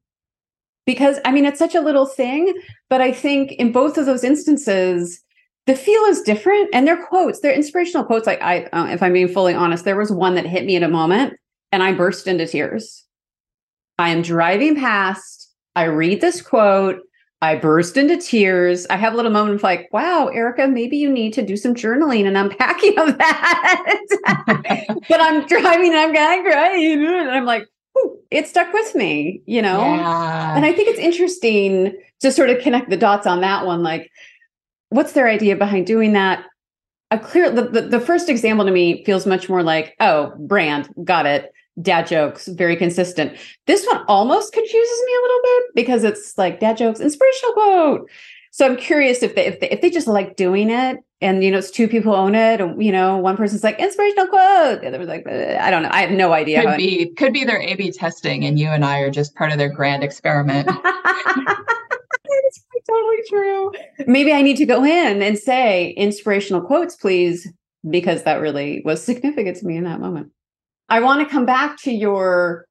Because 0.85 1.17
I 1.25 1.31
mean, 1.31 1.45
it's 1.45 1.57
such 1.57 1.73
a 1.73 1.81
little 1.81 2.05
thing, 2.05 2.53
but 2.91 3.01
I 3.01 3.11
think 3.11 3.53
in 3.53 3.71
both 3.71 3.97
of 3.97 4.05
those 4.05 4.23
instances, 4.23 5.19
the 5.65 5.75
feel 5.75 6.03
is 6.03 6.21
different 6.21 6.69
and 6.73 6.87
they're 6.87 7.05
quotes 7.05 7.41
they're 7.41 7.53
inspirational 7.53 8.03
quotes 8.03 8.25
like 8.25 8.41
i 8.41 8.63
uh, 8.73 8.87
if 8.87 9.03
i'm 9.03 9.13
being 9.13 9.27
fully 9.27 9.53
honest 9.53 9.85
there 9.85 9.95
was 9.95 10.11
one 10.11 10.33
that 10.33 10.47
hit 10.47 10.65
me 10.65 10.75
at 10.75 10.81
a 10.81 10.87
moment 10.87 11.35
and 11.71 11.83
i 11.83 11.91
burst 11.91 12.25
into 12.25 12.47
tears 12.47 13.05
i 13.99 14.09
am 14.09 14.23
driving 14.23 14.75
past 14.75 15.53
i 15.75 15.83
read 15.83 16.21
this 16.21 16.41
quote 16.41 16.97
i 17.41 17.55
burst 17.55 17.97
into 17.97 18.17
tears 18.17 18.85
i 18.89 18.95
have 18.95 19.13
a 19.13 19.15
little 19.15 19.31
moment 19.31 19.55
of 19.55 19.63
like 19.63 19.87
wow 19.91 20.27
erica 20.27 20.67
maybe 20.67 20.97
you 20.97 21.09
need 21.09 21.33
to 21.33 21.41
do 21.41 21.57
some 21.57 21.73
journaling 21.73 22.25
and 22.25 22.37
unpacking 22.37 22.97
of 22.99 23.17
that 23.17 24.95
but 25.09 25.21
i'm 25.21 25.45
driving 25.47 25.89
and 25.89 25.97
i'm 25.99 26.13
going 26.13 26.43
crying 26.43 27.05
and 27.05 27.31
i'm 27.31 27.45
like 27.45 27.67
it 28.31 28.47
stuck 28.47 28.71
with 28.73 28.95
me 28.95 29.41
you 29.45 29.61
know 29.61 29.81
yeah. 29.81 30.55
and 30.55 30.65
i 30.65 30.71
think 30.71 30.87
it's 30.87 30.99
interesting 30.99 31.93
to 32.19 32.31
sort 32.31 32.49
of 32.49 32.59
connect 32.59 32.89
the 32.89 32.97
dots 32.97 33.27
on 33.27 33.41
that 33.41 33.65
one 33.65 33.83
like 33.83 34.09
what's 34.89 35.13
their 35.13 35.27
idea 35.27 35.55
behind 35.55 35.87
doing 35.87 36.13
that? 36.13 36.45
A 37.11 37.17
clear 37.17 37.49
the, 37.49 37.63
the, 37.63 37.81
the 37.81 37.99
first 37.99 38.29
example 38.29 38.65
to 38.65 38.71
me 38.71 39.03
feels 39.03 39.25
much 39.25 39.49
more 39.49 39.63
like, 39.63 39.95
oh, 39.99 40.33
brand, 40.37 40.89
got 41.03 41.25
it. 41.25 41.51
Dad 41.81 42.07
jokes, 42.07 42.47
very 42.47 42.75
consistent. 42.75 43.37
This 43.67 43.85
one 43.85 44.03
almost 44.07 44.53
confuses 44.53 45.01
me 45.05 45.11
a 45.13 45.21
little 45.21 45.39
bit 45.43 45.63
because 45.75 46.03
it's 46.03 46.37
like 46.37 46.59
dad 46.59 46.77
jokes, 46.77 46.99
inspirational 46.99 47.53
quote. 47.53 48.09
So 48.51 48.65
I'm 48.65 48.77
curious 48.77 49.23
if 49.23 49.35
they 49.35 49.45
if 49.45 49.59
they 49.59 49.69
if 49.69 49.81
they 49.81 49.89
just 49.89 50.07
like 50.07 50.35
doing 50.35 50.69
it 50.69 50.97
and 51.21 51.43
you 51.43 51.51
know 51.51 51.59
it's 51.59 51.69
two 51.69 51.87
people 51.87 52.15
own 52.15 52.33
it 52.33 52.59
and 52.59 52.83
you 52.83 52.91
know 52.91 53.17
one 53.17 53.37
person's 53.37 53.63
like 53.63 53.79
inspirational 53.79 54.27
quote 54.27 54.81
the 54.81 54.87
other 54.87 54.97
was 54.97 55.07
like 55.07 55.27
I 55.27 55.69
don't 55.69 55.83
know 55.83 55.89
I 55.91 56.01
have 56.01 56.11
no 56.11 56.33
idea 56.33 56.63
could 56.63 56.77
be 56.77 57.01
it, 57.01 57.15
could 57.15 57.31
be 57.31 57.43
their 57.43 57.61
A/B 57.61 57.91
testing 57.91 58.45
and 58.45 58.57
you 58.57 58.69
and 58.69 58.83
I 58.83 58.99
are 58.99 59.11
just 59.11 59.35
part 59.35 59.51
of 59.51 59.57
their 59.57 59.69
grand 59.69 60.03
experiment. 60.03 60.69
It's 62.31 62.63
totally 62.87 63.17
true. 63.27 63.71
Maybe 64.07 64.33
I 64.33 64.41
need 64.41 64.57
to 64.57 64.65
go 64.65 64.83
in 64.83 65.21
and 65.21 65.37
say 65.37 65.89
inspirational 65.91 66.61
quotes, 66.61 66.95
please, 66.95 67.51
because 67.89 68.23
that 68.23 68.41
really 68.41 68.81
was 68.85 69.03
significant 69.03 69.57
to 69.57 69.65
me 69.65 69.77
in 69.77 69.83
that 69.83 69.99
moment. 69.99 70.31
I 70.89 70.99
want 70.99 71.21
to 71.21 71.31
come 71.31 71.45
back 71.45 71.77
to 71.83 71.91
your 71.91 72.65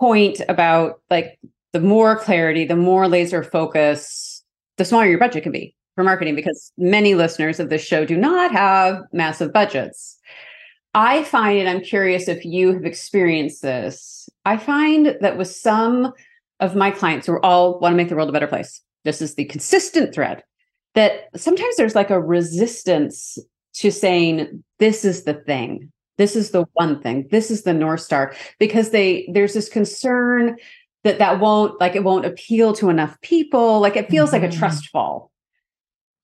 point 0.00 0.40
about 0.48 1.00
like 1.10 1.38
the 1.72 1.80
more 1.80 2.16
clarity, 2.16 2.64
the 2.64 2.76
more 2.76 3.08
laser 3.08 3.42
focus, 3.42 4.42
the 4.76 4.84
smaller 4.84 5.06
your 5.06 5.18
budget 5.18 5.42
can 5.42 5.52
be 5.52 5.74
for 5.94 6.04
marketing, 6.04 6.34
because 6.34 6.72
many 6.76 7.14
listeners 7.14 7.60
of 7.60 7.70
this 7.70 7.84
show 7.84 8.04
do 8.04 8.16
not 8.16 8.50
have 8.50 9.02
massive 9.12 9.52
budgets. 9.52 10.18
I 10.94 11.24
find, 11.24 11.58
and 11.58 11.68
I'm 11.68 11.82
curious 11.82 12.28
if 12.28 12.44
you 12.44 12.72
have 12.72 12.84
experienced 12.84 13.62
this, 13.62 14.28
I 14.44 14.56
find 14.56 15.16
that 15.20 15.36
with 15.36 15.48
some 15.48 16.12
of 16.60 16.76
my 16.76 16.90
clients 16.90 17.26
who 17.26 17.38
all 17.40 17.78
want 17.80 17.92
to 17.92 17.96
make 17.96 18.08
the 18.08 18.16
world 18.16 18.28
a 18.28 18.32
better 18.32 18.46
place, 18.46 18.80
this 19.04 19.20
is 19.20 19.34
the 19.34 19.44
consistent 19.44 20.14
thread 20.14 20.42
that 20.94 21.28
sometimes 21.36 21.76
there's 21.76 21.96
like 21.96 22.10
a 22.10 22.20
resistance 22.20 23.38
to 23.74 23.90
saying 23.90 24.62
this 24.78 25.04
is 25.04 25.24
the 25.24 25.34
thing 25.34 25.92
this 26.18 26.36
is 26.36 26.50
the 26.50 26.64
one 26.74 27.00
thing 27.00 27.26
this 27.30 27.50
is 27.50 27.62
the 27.62 27.74
north 27.74 28.00
star 28.00 28.34
because 28.58 28.90
they 28.90 29.28
there's 29.32 29.54
this 29.54 29.68
concern 29.68 30.56
that 31.02 31.18
that 31.18 31.40
won't 31.40 31.78
like 31.80 31.94
it 31.94 32.04
won't 32.04 32.26
appeal 32.26 32.72
to 32.72 32.88
enough 32.90 33.20
people 33.20 33.80
like 33.80 33.96
it 33.96 34.08
feels 34.10 34.30
mm-hmm. 34.30 34.42
like 34.42 34.50
a 34.50 34.52
mm-hmm. 34.52 34.58
trust 34.58 34.88
fall 34.88 35.30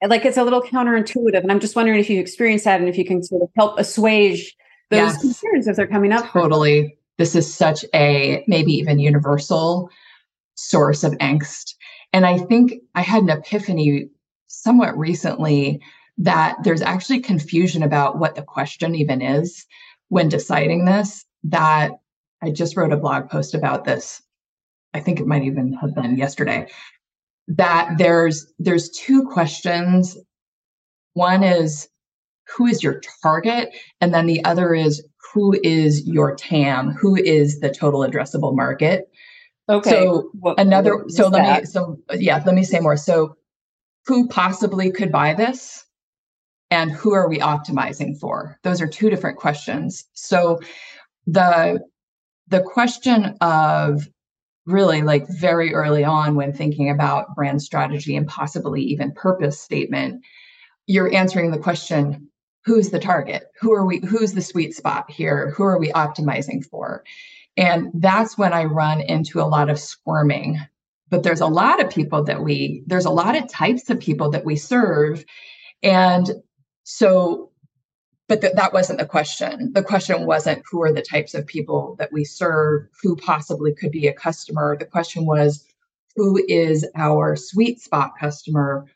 like 0.07 0.24
it's 0.24 0.38
a 0.38 0.44
little 0.44 0.62
counterintuitive 0.62 1.40
and 1.40 1.53
i'm 1.53 1.61
just 1.61 1.76
wondering 1.76 1.98
if 1.98 2.09
you've 2.09 2.20
experienced 2.20 2.64
that 2.64 2.81
and 2.81 2.88
if 2.88 2.96
you 2.96 3.05
can 3.05 3.22
sort 3.22 3.42
of 3.42 3.48
help 3.57 3.79
assuage 3.79 4.57
those 4.90 5.12
yes. 5.12 5.20
concerns 5.20 5.68
as 5.68 5.76
they're 5.76 5.87
coming 5.87 6.12
up 6.12 6.31
totally 6.31 6.96
this 7.18 7.35
is 7.35 7.53
such 7.53 7.85
a 7.94 8.42
maybe 8.46 8.72
even 8.72 8.98
universal 8.98 9.90
source 10.55 11.05
of 11.05 11.12
angst 11.14 11.74
and 12.12 12.26
I 12.26 12.38
think 12.38 12.74
I 12.94 13.03
had 13.03 13.22
an 13.22 13.31
epiphany 13.31 14.09
somewhat 14.48 14.96
recently 14.98 15.81
that 16.20 16.59
there's 16.62 16.83
actually 16.83 17.20
confusion 17.20 17.83
about 17.83 18.18
what 18.18 18.35
the 18.35 18.42
question 18.42 18.94
even 18.94 19.22
is 19.22 19.66
when 20.09 20.28
deciding 20.28 20.85
this. 20.85 21.24
That 21.44 21.92
I 22.42 22.50
just 22.50 22.76
wrote 22.76 22.92
a 22.92 22.96
blog 22.96 23.30
post 23.30 23.54
about 23.54 23.85
this. 23.85 24.22
I 24.92 25.00
think 25.00 25.18
it 25.18 25.26
might 25.26 25.44
even 25.44 25.72
have 25.74 25.94
been 25.94 26.18
yesterday. 26.18 26.68
That 27.48 27.94
there's 27.96 28.52
there's 28.59 28.90
two 28.90 29.26
questions. 29.28 30.16
One 31.14 31.42
is 31.42 31.88
who 32.54 32.66
is 32.66 32.83
your 32.83 33.00
target, 33.22 33.70
and 34.00 34.12
then 34.12 34.26
the 34.26 34.44
other 34.44 34.74
is 34.74 35.02
who 35.33 35.59
is 35.62 36.06
your 36.06 36.35
TAM, 36.35 36.90
who 36.90 37.16
is 37.16 37.61
the 37.61 37.70
total 37.70 38.00
addressable 38.00 38.54
market. 38.54 39.09
Okay. 39.68 39.90
So 39.90 40.30
what, 40.35 40.61
another 40.61 40.98
what 40.98 41.11
so 41.12 41.28
let 41.28 41.44
that? 41.44 41.61
me 41.62 41.66
so 41.66 41.98
yeah, 42.12 42.42
let 42.44 42.54
me 42.54 42.64
say 42.64 42.80
more. 42.80 42.96
So 42.98 43.37
who 44.04 44.28
possibly 44.28 44.90
could 44.90 45.11
buy 45.11 45.33
this? 45.33 45.87
And 46.70 46.90
who 46.90 47.12
are 47.12 47.28
we 47.28 47.38
optimizing 47.38 48.18
for? 48.18 48.59
Those 48.62 48.80
are 48.80 48.87
two 48.87 49.11
different 49.11 49.38
questions. 49.38 50.04
So 50.14 50.61
the 51.26 51.80
the 52.48 52.62
question 52.62 53.37
of 53.40 54.09
really 54.66 55.02
like 55.02 55.26
very 55.28 55.72
early 55.74 56.04
on 56.04 56.35
when 56.35 56.52
thinking 56.52 56.90
about 56.90 57.35
brand 57.35 57.62
strategy 57.62 58.16
and 58.16 58.26
possibly 58.26 58.83
even 58.83 59.12
purpose 59.12 59.61
statement, 59.61 60.24
you're 60.87 61.12
answering 61.14 61.50
the 61.50 61.59
question 61.59 62.28
who's 62.64 62.90
the 62.90 62.98
target? 62.98 63.44
Who 63.61 63.72
are 63.72 63.87
we 63.87 64.00
who's 64.00 64.35
the 64.35 64.42
sweet 64.42 64.74
spot 64.74 65.11
here? 65.11 65.50
Who 65.56 65.64
are 65.64 65.78
we 65.78 65.90
optimizing 65.92 66.64
for? 66.64 67.04
And 67.56 67.90
that's 67.94 68.38
when 68.38 68.52
I 68.52 68.64
run 68.64 69.00
into 69.00 69.40
a 69.40 69.48
lot 69.48 69.70
of 69.70 69.78
squirming. 69.78 70.59
But 71.09 71.22
there's 71.24 71.40
a 71.40 71.46
lot 71.46 71.83
of 71.85 71.90
people 71.90 72.22
that 72.24 72.42
we, 72.42 72.85
there's 72.87 73.04
a 73.04 73.11
lot 73.11 73.37
of 73.37 73.50
types 73.50 73.90
of 73.90 73.98
people 73.98 74.30
that 74.30 74.44
we 74.44 74.56
serve. 74.56 75.24
And 75.83 76.30
so, 76.90 77.50
but 78.29 78.40
th- 78.40 78.55
that 78.55 78.72
wasn't 78.72 78.98
the 78.98 79.07
question. 79.07 79.72
The 79.72 79.83
question 79.83 80.26
wasn't 80.26 80.62
who 80.70 80.83
are 80.83 80.92
the 80.92 81.03
types 81.03 81.35
of 81.35 81.46
people 81.46 81.96
that 81.98 82.12
we 82.12 82.24
serve, 82.24 82.87
who 83.03 83.16
possibly 83.16 83.74
could 83.74 83.90
be 83.90 84.07
a 84.07 84.12
customer. 84.12 84.76
The 84.76 84.85
question 84.87 85.26
was 85.26 85.64
who 86.16 86.42
is 86.48 86.87
our 86.96 87.37
sweet 87.37 87.81
spot 87.81 88.12
customer? 88.18 88.87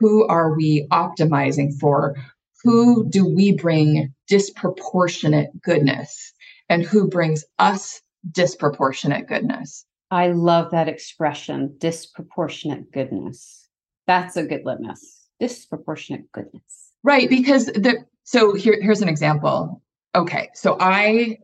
Who 0.00 0.26
are 0.26 0.54
we 0.54 0.86
optimizing 0.90 1.78
for? 1.78 2.16
Who 2.64 3.08
do 3.08 3.24
we 3.24 3.52
bring 3.52 4.12
disproportionate 4.28 5.62
goodness? 5.62 6.32
and 6.68 6.82
who 6.82 7.08
brings 7.08 7.44
us 7.58 8.00
disproportionate 8.30 9.28
goodness. 9.28 9.84
I 10.10 10.28
love 10.28 10.70
that 10.70 10.88
expression, 10.88 11.74
disproportionate 11.78 12.92
goodness. 12.92 13.68
That's 14.06 14.36
a 14.36 14.44
good 14.44 14.64
litmus. 14.64 15.28
Disproportionate 15.40 16.30
goodness. 16.32 16.85
Right, 17.06 17.30
because 17.30 17.66
the 17.66 18.04
so 18.24 18.54
here 18.54 18.76
here's 18.82 19.00
an 19.00 19.08
example. 19.08 19.80
Okay, 20.16 20.50
so 20.54 20.76
I 20.80 21.38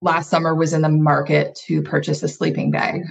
last 0.00 0.30
summer 0.30 0.54
was 0.54 0.72
in 0.72 0.80
the 0.80 0.88
market 0.88 1.60
to 1.66 1.82
purchase 1.82 2.22
a 2.22 2.28
sleeping 2.28 2.70
bag. 2.70 3.02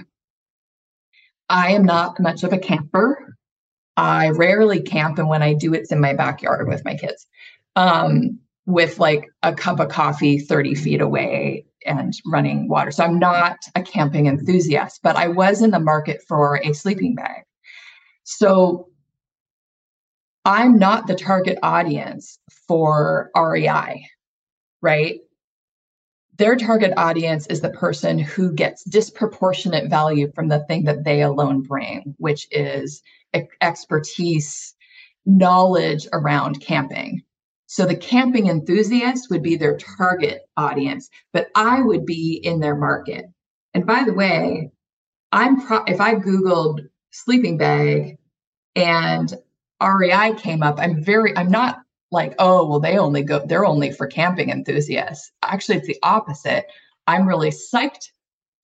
I 1.48 1.70
am 1.70 1.84
not 1.84 2.18
much 2.18 2.42
of 2.42 2.52
a 2.52 2.58
camper. 2.58 3.36
I 3.96 4.30
rarely 4.30 4.82
camp, 4.82 5.20
and 5.20 5.28
when 5.28 5.40
I 5.40 5.54
do, 5.54 5.72
it's 5.72 5.92
in 5.92 6.00
my 6.00 6.14
backyard 6.14 6.66
with 6.66 6.84
my 6.84 6.96
kids, 6.96 7.28
um, 7.76 8.40
with 8.66 8.98
like 8.98 9.28
a 9.44 9.54
cup 9.54 9.78
of 9.78 9.88
coffee 9.88 10.40
30 10.40 10.74
feet 10.74 11.00
away 11.00 11.64
and 11.86 12.12
running 12.26 12.68
water. 12.68 12.90
So 12.90 13.04
I'm 13.04 13.20
not 13.20 13.58
a 13.76 13.82
camping 13.82 14.26
enthusiast, 14.26 14.98
but 15.04 15.14
I 15.14 15.28
was 15.28 15.62
in 15.62 15.70
the 15.70 15.78
market 15.78 16.22
for 16.26 16.56
a 16.56 16.72
sleeping 16.72 17.14
bag. 17.14 17.44
So 18.24 18.88
I'm 20.44 20.78
not 20.78 21.06
the 21.06 21.14
target 21.14 21.58
audience 21.62 22.38
for 22.66 23.30
REI, 23.36 24.04
right? 24.80 25.20
Their 26.38 26.56
target 26.56 26.92
audience 26.96 27.46
is 27.46 27.60
the 27.60 27.70
person 27.70 28.18
who 28.18 28.52
gets 28.52 28.82
disproportionate 28.84 29.88
value 29.88 30.32
from 30.34 30.48
the 30.48 30.64
thing 30.66 30.84
that 30.84 31.04
they 31.04 31.22
alone 31.22 31.62
bring, 31.62 32.14
which 32.18 32.48
is 32.50 33.02
expertise, 33.60 34.74
knowledge 35.26 36.08
around 36.12 36.60
camping. 36.60 37.22
So 37.66 37.86
the 37.86 37.96
camping 37.96 38.48
enthusiast 38.48 39.30
would 39.30 39.42
be 39.42 39.56
their 39.56 39.76
target 39.76 40.42
audience, 40.56 41.08
but 41.32 41.48
I 41.54 41.82
would 41.82 42.04
be 42.04 42.40
in 42.42 42.60
their 42.60 42.76
market. 42.76 43.26
And 43.74 43.86
by 43.86 44.02
the 44.04 44.12
way, 44.12 44.70
I'm 45.30 45.64
pro- 45.64 45.84
if 45.84 46.00
I 46.00 46.16
googled 46.16 46.80
sleeping 47.10 47.56
bag 47.56 48.18
and 48.74 49.32
REI 49.82 50.34
came 50.34 50.62
up, 50.62 50.78
I'm 50.78 51.02
very 51.02 51.36
I'm 51.36 51.50
not 51.50 51.80
like, 52.10 52.34
oh, 52.38 52.68
well 52.68 52.80
they 52.80 52.98
only 52.98 53.22
go 53.22 53.44
they're 53.46 53.66
only 53.66 53.90
for 53.90 54.06
camping 54.06 54.50
enthusiasts. 54.50 55.30
Actually, 55.42 55.78
it's 55.78 55.86
the 55.86 55.98
opposite. 56.02 56.66
I'm 57.06 57.26
really 57.26 57.50
psyched 57.50 58.10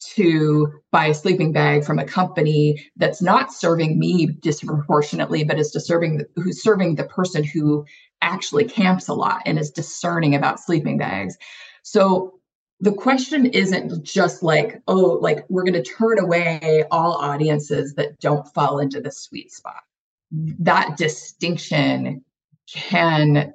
to 0.00 0.72
buy 0.92 1.06
a 1.06 1.14
sleeping 1.14 1.52
bag 1.52 1.84
from 1.84 1.98
a 1.98 2.04
company 2.04 2.88
that's 2.96 3.20
not 3.20 3.52
serving 3.52 3.98
me 3.98 4.26
disproportionately, 4.26 5.44
but 5.44 5.58
is 5.58 5.72
serving 5.72 6.22
who's 6.36 6.62
serving 6.62 6.94
the 6.94 7.04
person 7.04 7.42
who 7.42 7.84
actually 8.22 8.64
camps 8.64 9.08
a 9.08 9.14
lot 9.14 9.42
and 9.44 9.58
is 9.58 9.70
discerning 9.70 10.34
about 10.34 10.60
sleeping 10.60 10.98
bags. 10.98 11.36
So 11.82 12.38
the 12.80 12.92
question 12.92 13.46
isn't 13.46 14.04
just 14.04 14.42
like, 14.42 14.80
oh, 14.86 15.18
like 15.20 15.44
we're 15.48 15.64
going 15.64 15.72
to 15.74 15.82
turn 15.82 16.18
away 16.18 16.84
all 16.90 17.14
audiences 17.14 17.94
that 17.94 18.18
don't 18.20 18.46
fall 18.54 18.78
into 18.78 19.00
the 19.00 19.10
sweet 19.10 19.50
spot. 19.50 19.82
That 20.30 20.96
distinction 20.96 22.24
can 22.72 23.54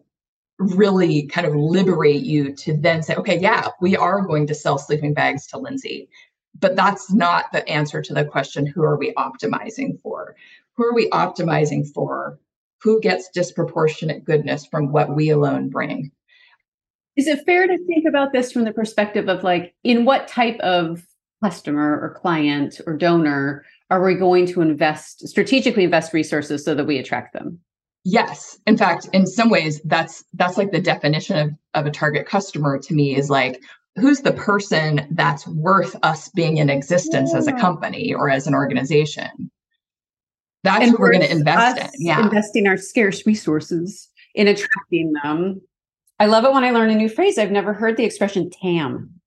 really 0.59 1.27
kind 1.27 1.47
of 1.47 1.55
liberate 1.55 2.23
you 2.23 2.53
to 2.55 2.75
then 2.75 3.03
say, 3.03 3.15
okay, 3.15 3.39
yeah, 3.39 3.69
we 3.81 3.95
are 3.95 4.21
going 4.21 4.47
to 4.47 4.55
sell 4.55 4.77
sleeping 4.77 5.13
bags 5.13 5.47
to 5.47 5.57
Lindsay. 5.57 6.09
But 6.59 6.75
that's 6.75 7.11
not 7.11 7.45
the 7.51 7.67
answer 7.67 8.01
to 8.01 8.13
the 8.13 8.25
question 8.25 8.65
who 8.65 8.83
are 8.83 8.97
we 8.97 9.13
optimizing 9.13 9.99
for? 10.01 10.35
Who 10.75 10.85
are 10.85 10.93
we 10.93 11.09
optimizing 11.09 11.87
for? 11.93 12.39
Who 12.81 13.01
gets 13.01 13.29
disproportionate 13.29 14.23
goodness 14.23 14.65
from 14.65 14.91
what 14.91 15.15
we 15.15 15.29
alone 15.29 15.69
bring? 15.69 16.11
Is 17.15 17.27
it 17.27 17.45
fair 17.45 17.67
to 17.67 17.77
think 17.85 18.05
about 18.07 18.33
this 18.33 18.51
from 18.51 18.63
the 18.63 18.73
perspective 18.73 19.29
of 19.29 19.43
like 19.43 19.73
in 19.83 20.05
what 20.05 20.27
type 20.27 20.59
of 20.59 21.05
customer 21.43 21.99
or 22.01 22.17
client 22.19 22.81
or 22.87 22.97
donor 22.97 23.65
are 23.93 24.03
we 24.03 24.15
going 24.15 24.47
to 24.47 24.61
invest 24.61 25.27
strategically 25.27 25.83
invest 25.83 26.13
resources 26.13 26.65
so 26.65 26.73
that 26.73 26.85
we 26.85 26.97
attract 26.97 27.33
them? 27.33 27.59
Yes. 28.03 28.57
In 28.65 28.75
fact 28.75 29.07
in 29.13 29.27
some 29.27 29.49
ways 29.49 29.79
that's 29.85 30.23
that's 30.33 30.57
like 30.57 30.71
the 30.71 30.81
definition 30.81 31.37
of, 31.37 31.51
of 31.75 31.85
a 31.85 31.91
target 31.91 32.25
customer 32.25 32.79
to 32.79 32.93
me 32.93 33.15
is 33.15 33.29
like 33.29 33.61
who's 33.95 34.21
the 34.21 34.33
person 34.33 35.07
that's 35.11 35.47
worth 35.47 35.95
us 36.01 36.29
being 36.29 36.57
in 36.57 36.69
existence 36.69 37.31
yeah. 37.31 37.37
as 37.37 37.47
a 37.47 37.53
company 37.53 38.13
or 38.13 38.29
as 38.29 38.47
an 38.47 38.55
organization? 38.55 39.51
That's 40.63 40.85
and 40.85 40.91
who 40.91 40.97
we're 40.99 41.11
going 41.11 41.25
to 41.25 41.31
invest 41.31 41.77
in. 41.77 42.05
yeah. 42.07 42.23
investing 42.23 42.67
our 42.67 42.77
scarce 42.77 43.25
resources 43.27 44.09
in 44.33 44.47
attracting 44.47 45.13
them. 45.21 45.61
I 46.19 46.25
love 46.25 46.45
it 46.45 46.53
when 46.53 46.63
i 46.63 46.71
learn 46.71 46.89
a 46.89 46.95
new 46.95 47.09
phrase. 47.09 47.37
I've 47.37 47.51
never 47.51 47.73
heard 47.73 47.97
the 47.97 48.05
expression 48.05 48.49
tam 48.49 49.19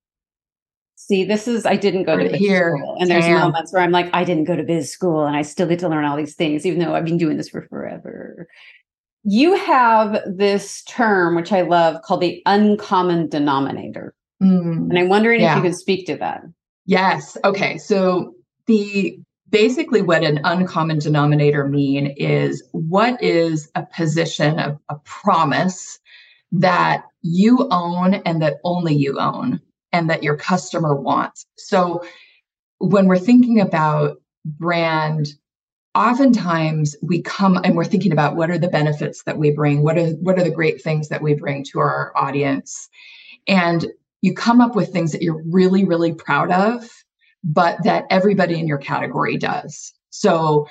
see 1.06 1.24
this 1.24 1.46
is 1.48 1.66
i 1.66 1.76
didn't 1.76 2.04
go 2.04 2.16
to 2.16 2.36
here 2.36 2.76
school, 2.76 2.96
and 3.00 3.10
there's 3.10 3.26
moments 3.26 3.72
where 3.72 3.82
i'm 3.82 3.92
like 3.92 4.08
i 4.12 4.24
didn't 4.24 4.44
go 4.44 4.56
to 4.56 4.62
biz 4.62 4.90
school 4.90 5.24
and 5.24 5.36
i 5.36 5.42
still 5.42 5.66
get 5.66 5.78
to 5.78 5.88
learn 5.88 6.04
all 6.04 6.16
these 6.16 6.34
things 6.34 6.66
even 6.66 6.78
though 6.78 6.94
i've 6.94 7.04
been 7.04 7.18
doing 7.18 7.36
this 7.36 7.48
for 7.48 7.62
forever 7.62 8.48
you 9.24 9.54
have 9.56 10.20
this 10.26 10.82
term 10.84 11.34
which 11.34 11.52
i 11.52 11.62
love 11.62 12.00
called 12.02 12.20
the 12.20 12.42
uncommon 12.46 13.28
denominator 13.28 14.14
Mm, 14.42 14.90
and 14.90 14.98
I'm 14.98 15.08
wondering 15.08 15.40
yeah. 15.40 15.52
if 15.52 15.56
you 15.56 15.70
could 15.70 15.78
speak 15.78 16.06
to 16.06 16.16
that. 16.16 16.42
Yes. 16.84 17.36
Okay. 17.44 17.78
So 17.78 18.34
the 18.66 19.18
basically 19.48 20.02
what 20.02 20.24
an 20.24 20.40
uncommon 20.44 20.98
denominator 20.98 21.66
mean 21.68 22.14
is 22.16 22.62
what 22.72 23.22
is 23.22 23.70
a 23.74 23.86
position 23.86 24.58
of 24.58 24.78
a 24.88 24.96
promise 25.04 25.98
that 26.52 27.02
you 27.22 27.68
own 27.70 28.14
and 28.14 28.42
that 28.42 28.58
only 28.64 28.94
you 28.94 29.18
own 29.18 29.60
and 29.96 30.10
that 30.10 30.22
your 30.22 30.36
customer 30.36 30.94
wants. 30.94 31.46
So 31.56 32.04
when 32.78 33.06
we're 33.06 33.18
thinking 33.18 33.60
about 33.60 34.20
brand 34.44 35.28
oftentimes 35.94 36.94
we 37.02 37.22
come 37.22 37.58
and 37.64 37.74
we're 37.74 37.84
thinking 37.84 38.12
about 38.12 38.36
what 38.36 38.50
are 38.50 38.58
the 38.58 38.68
benefits 38.68 39.22
that 39.24 39.38
we 39.38 39.50
bring 39.50 39.82
what 39.82 39.96
are 39.98 40.10
what 40.20 40.38
are 40.38 40.44
the 40.44 40.50
great 40.50 40.80
things 40.80 41.08
that 41.08 41.22
we 41.22 41.34
bring 41.34 41.64
to 41.64 41.80
our 41.80 42.12
audience 42.14 42.88
and 43.48 43.86
you 44.22 44.34
come 44.34 44.60
up 44.60 44.74
with 44.74 44.92
things 44.92 45.12
that 45.12 45.22
you're 45.22 45.42
really, 45.50 45.84
really 45.84 46.12
proud 46.12 46.50
of, 46.50 46.88
but 47.44 47.82
that 47.84 48.06
everybody 48.10 48.58
in 48.58 48.66
your 48.66 48.78
category 48.78 49.36
does. 49.36 49.92
So 50.10 50.66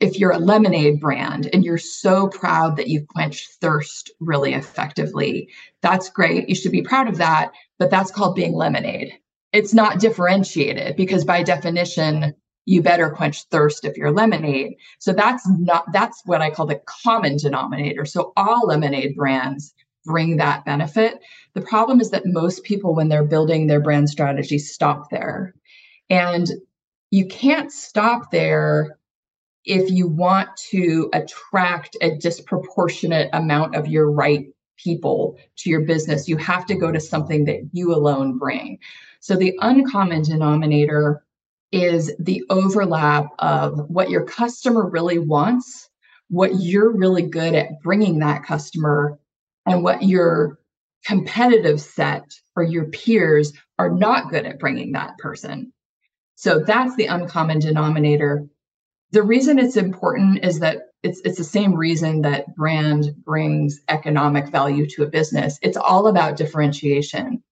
if 0.00 0.18
you're 0.18 0.32
a 0.32 0.38
lemonade 0.38 1.00
brand 1.00 1.48
and 1.52 1.64
you're 1.64 1.78
so 1.78 2.28
proud 2.28 2.76
that 2.76 2.88
you 2.88 3.06
quench 3.10 3.48
thirst 3.60 4.10
really 4.20 4.54
effectively, 4.54 5.48
that's 5.82 6.08
great. 6.08 6.48
You 6.48 6.54
should 6.54 6.72
be 6.72 6.82
proud 6.82 7.08
of 7.08 7.18
that, 7.18 7.52
but 7.84 7.90
that's 7.90 8.10
called 8.10 8.34
being 8.34 8.54
lemonade. 8.54 9.12
It's 9.52 9.74
not 9.74 10.00
differentiated 10.00 10.96
because 10.96 11.22
by 11.22 11.42
definition, 11.42 12.34
you 12.64 12.80
better 12.80 13.10
quench 13.10 13.42
thirst 13.50 13.84
if 13.84 13.98
you're 13.98 14.10
lemonade. 14.10 14.76
So 15.00 15.12
that's 15.12 15.46
not 15.58 15.84
that's 15.92 16.22
what 16.24 16.40
I 16.40 16.48
call 16.48 16.64
the 16.64 16.80
common 16.86 17.36
denominator. 17.36 18.06
So 18.06 18.32
all 18.38 18.68
lemonade 18.68 19.16
brands 19.16 19.74
bring 20.06 20.38
that 20.38 20.64
benefit. 20.64 21.20
The 21.52 21.60
problem 21.60 22.00
is 22.00 22.08
that 22.08 22.24
most 22.24 22.64
people, 22.64 22.94
when 22.94 23.10
they're 23.10 23.22
building 23.22 23.66
their 23.66 23.82
brand 23.82 24.08
strategy, 24.08 24.56
stop 24.56 25.10
there. 25.10 25.52
And 26.08 26.48
you 27.10 27.26
can't 27.26 27.70
stop 27.70 28.30
there 28.30 28.96
if 29.66 29.90
you 29.90 30.08
want 30.08 30.48
to 30.70 31.10
attract 31.12 31.98
a 32.00 32.16
disproportionate 32.16 33.28
amount 33.34 33.74
of 33.76 33.88
your 33.88 34.10
right 34.10 34.46
people 34.76 35.38
to 35.56 35.70
your 35.70 35.82
business. 35.82 36.28
You 36.28 36.36
have 36.38 36.66
to 36.66 36.74
go 36.74 36.90
to 36.92 37.00
something 37.00 37.44
that 37.44 37.60
you 37.72 37.94
alone 37.94 38.38
bring. 38.38 38.78
So 39.20 39.36
the 39.36 39.58
uncommon 39.60 40.22
denominator 40.22 41.24
is 41.72 42.14
the 42.18 42.44
overlap 42.50 43.26
of 43.38 43.88
what 43.88 44.10
your 44.10 44.24
customer 44.24 44.88
really 44.88 45.18
wants, 45.18 45.88
what 46.28 46.60
you're 46.60 46.92
really 46.92 47.22
good 47.22 47.54
at 47.54 47.80
bringing 47.82 48.18
that 48.20 48.44
customer 48.44 49.18
and 49.66 49.82
what 49.82 50.02
your 50.02 50.58
competitive 51.04 51.80
set 51.80 52.24
or 52.56 52.62
your 52.62 52.84
peers 52.86 53.52
are 53.78 53.90
not 53.90 54.30
good 54.30 54.46
at 54.46 54.58
bringing 54.58 54.92
that 54.92 55.18
person. 55.18 55.72
So 56.36 56.60
that's 56.60 56.96
the 56.96 57.06
uncommon 57.06 57.58
denominator. 57.60 58.46
The 59.12 59.22
reason 59.22 59.58
it's 59.58 59.76
important 59.76 60.44
is 60.44 60.60
that 60.60 60.93
it's 61.04 61.20
it's 61.24 61.38
the 61.38 61.44
same 61.44 61.74
reason 61.74 62.22
that 62.22 62.54
brand 62.56 63.14
brings 63.24 63.80
economic 63.88 64.48
value 64.48 64.86
to 64.86 65.02
a 65.04 65.06
business. 65.06 65.58
It's 65.62 65.76
all 65.76 66.06
about 66.08 66.36
differentiation. 66.36 67.42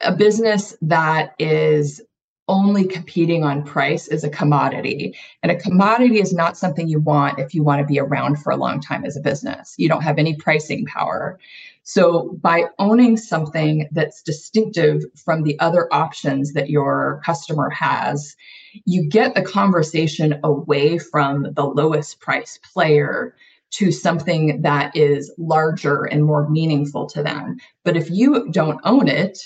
A 0.00 0.16
business 0.16 0.74
that 0.80 1.34
is 1.38 2.00
only 2.50 2.84
competing 2.84 3.44
on 3.44 3.62
price 3.62 4.08
is 4.08 4.24
a 4.24 4.28
commodity. 4.28 5.16
And 5.42 5.52
a 5.52 5.56
commodity 5.56 6.20
is 6.20 6.34
not 6.34 6.58
something 6.58 6.88
you 6.88 6.98
want 6.98 7.38
if 7.38 7.54
you 7.54 7.62
want 7.62 7.80
to 7.80 7.86
be 7.86 8.00
around 8.00 8.42
for 8.42 8.50
a 8.50 8.56
long 8.56 8.80
time 8.80 9.04
as 9.04 9.16
a 9.16 9.20
business. 9.20 9.74
You 9.78 9.88
don't 9.88 10.02
have 10.02 10.18
any 10.18 10.34
pricing 10.34 10.84
power. 10.84 11.38
So, 11.84 12.36
by 12.42 12.64
owning 12.78 13.16
something 13.16 13.88
that's 13.92 14.22
distinctive 14.22 15.02
from 15.16 15.44
the 15.44 15.58
other 15.60 15.88
options 15.92 16.52
that 16.52 16.68
your 16.68 17.22
customer 17.24 17.70
has, 17.70 18.36
you 18.84 19.08
get 19.08 19.34
the 19.34 19.42
conversation 19.42 20.38
away 20.44 20.98
from 20.98 21.54
the 21.54 21.64
lowest 21.64 22.20
price 22.20 22.58
player 22.72 23.34
to 23.70 23.92
something 23.92 24.60
that 24.62 24.94
is 24.96 25.32
larger 25.38 26.04
and 26.04 26.24
more 26.24 26.50
meaningful 26.50 27.06
to 27.06 27.22
them. 27.22 27.58
But 27.84 27.96
if 27.96 28.10
you 28.10 28.50
don't 28.50 28.80
own 28.84 29.06
it, 29.06 29.38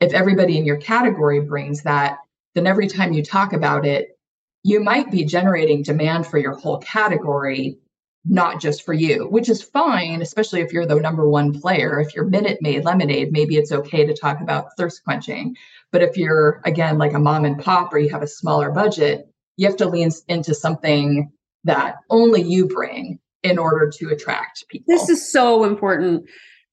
if 0.00 0.14
everybody 0.14 0.56
in 0.56 0.64
your 0.64 0.78
category 0.78 1.40
brings 1.40 1.82
that, 1.82 2.18
then 2.54 2.66
every 2.66 2.88
time 2.88 3.12
you 3.12 3.22
talk 3.22 3.52
about 3.52 3.86
it, 3.86 4.18
you 4.62 4.80
might 4.80 5.10
be 5.10 5.24
generating 5.24 5.82
demand 5.82 6.26
for 6.26 6.38
your 6.38 6.56
whole 6.56 6.78
category, 6.78 7.78
not 8.24 8.60
just 8.60 8.84
for 8.84 8.92
you, 8.92 9.28
which 9.28 9.48
is 9.48 9.62
fine, 9.62 10.20
especially 10.20 10.60
if 10.60 10.72
you're 10.72 10.86
the 10.86 10.96
number 10.96 11.28
one 11.28 11.58
player. 11.58 12.00
If 12.00 12.14
you're 12.14 12.24
Minute 12.24 12.58
Maid 12.60 12.84
Lemonade, 12.84 13.32
maybe 13.32 13.56
it's 13.56 13.72
okay 13.72 14.04
to 14.04 14.14
talk 14.14 14.40
about 14.40 14.76
thirst 14.76 15.04
quenching. 15.04 15.54
But 15.92 16.02
if 16.02 16.16
you're, 16.16 16.60
again, 16.64 16.98
like 16.98 17.14
a 17.14 17.18
mom 17.18 17.44
and 17.44 17.62
pop 17.62 17.92
or 17.92 17.98
you 17.98 18.10
have 18.10 18.22
a 18.22 18.26
smaller 18.26 18.70
budget, 18.70 19.28
you 19.56 19.66
have 19.66 19.76
to 19.76 19.88
lean 19.88 20.10
into 20.28 20.54
something 20.54 21.30
that 21.64 21.96
only 22.10 22.42
you 22.42 22.66
bring 22.66 23.18
in 23.42 23.58
order 23.58 23.90
to 23.98 24.10
attract 24.10 24.64
people. 24.68 24.84
This 24.88 25.08
is 25.08 25.30
so 25.30 25.64
important 25.64 26.28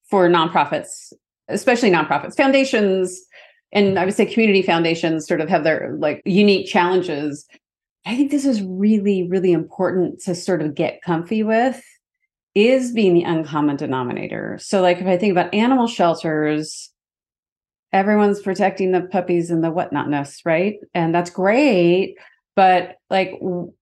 for 0.10 0.28
nonprofits, 0.28 1.14
especially 1.48 1.92
nonprofits. 1.92 2.36
Foundations 2.36 3.22
and 3.72 4.00
I 4.00 4.06
would 4.06 4.14
say 4.14 4.26
community 4.26 4.62
foundations 4.62 5.28
sort 5.28 5.42
of 5.42 5.50
have 5.50 5.64
their 5.64 5.96
like 6.00 6.22
unique 6.26 6.68
challenges. 6.68 7.46
I 8.06 8.16
think 8.16 8.32
this 8.32 8.46
is 8.46 8.62
really, 8.62 9.28
really 9.28 9.52
important 9.52 10.22
to 10.22 10.36
sort 10.36 10.62
of 10.62 10.76
get 10.76 11.02
comfy 11.02 11.44
with 11.44 11.84
is 12.54 12.94
being 12.94 13.14
the 13.14 13.24
uncommon 13.24 13.76
denominator. 13.76 14.58
So, 14.62 14.82
like 14.82 15.00
if 15.00 15.08
I 15.08 15.18
think 15.18 15.32
about 15.32 15.54
animal 15.54 15.88
shelters, 15.88 16.90
everyone's 17.92 18.42
protecting 18.42 18.92
the 18.92 19.02
puppies 19.02 19.52
and 19.52 19.64
the 19.64 19.72
whatnotness, 19.72 20.42
right? 20.46 20.76
And 20.94 21.14
that's 21.14 21.30
great 21.30 22.18
but 22.56 22.96
like 23.10 23.32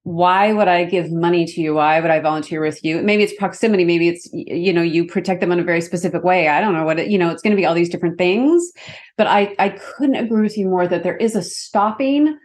why 0.03 0.51
would 0.51 0.67
i 0.67 0.83
give 0.83 1.11
money 1.11 1.45
to 1.45 1.61
you? 1.61 1.75
Why 1.75 1.99
would 1.99 2.11
i 2.11 2.19
volunteer 2.19 2.61
with 2.61 2.83
you? 2.83 3.01
Maybe 3.01 3.23
it's 3.23 3.33
proximity. 3.35 3.85
Maybe 3.85 4.07
it's 4.07 4.29
you 4.33 4.73
know 4.73 4.81
you 4.81 5.05
protect 5.05 5.41
them 5.41 5.51
in 5.51 5.59
a 5.59 5.63
very 5.63 5.81
specific 5.81 6.23
way. 6.23 6.47
I 6.47 6.59
don't 6.59 6.73
know 6.73 6.83
what 6.83 6.99
it, 6.99 7.09
you 7.09 7.17
know 7.17 7.29
it's 7.29 7.41
going 7.41 7.51
to 7.51 7.57
be 7.57 7.65
all 7.65 7.75
these 7.75 7.89
different 7.89 8.17
things. 8.17 8.71
But 9.17 9.27
i 9.27 9.55
i 9.59 9.69
couldn't 9.69 10.15
agree 10.15 10.41
with 10.41 10.57
you 10.57 10.67
more 10.67 10.87
that 10.87 11.03
there 11.03 11.17
is 11.17 11.35
a 11.35 11.43
stopping 11.43 12.37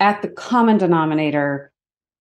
at 0.00 0.22
the 0.22 0.28
common 0.28 0.78
denominator. 0.78 1.72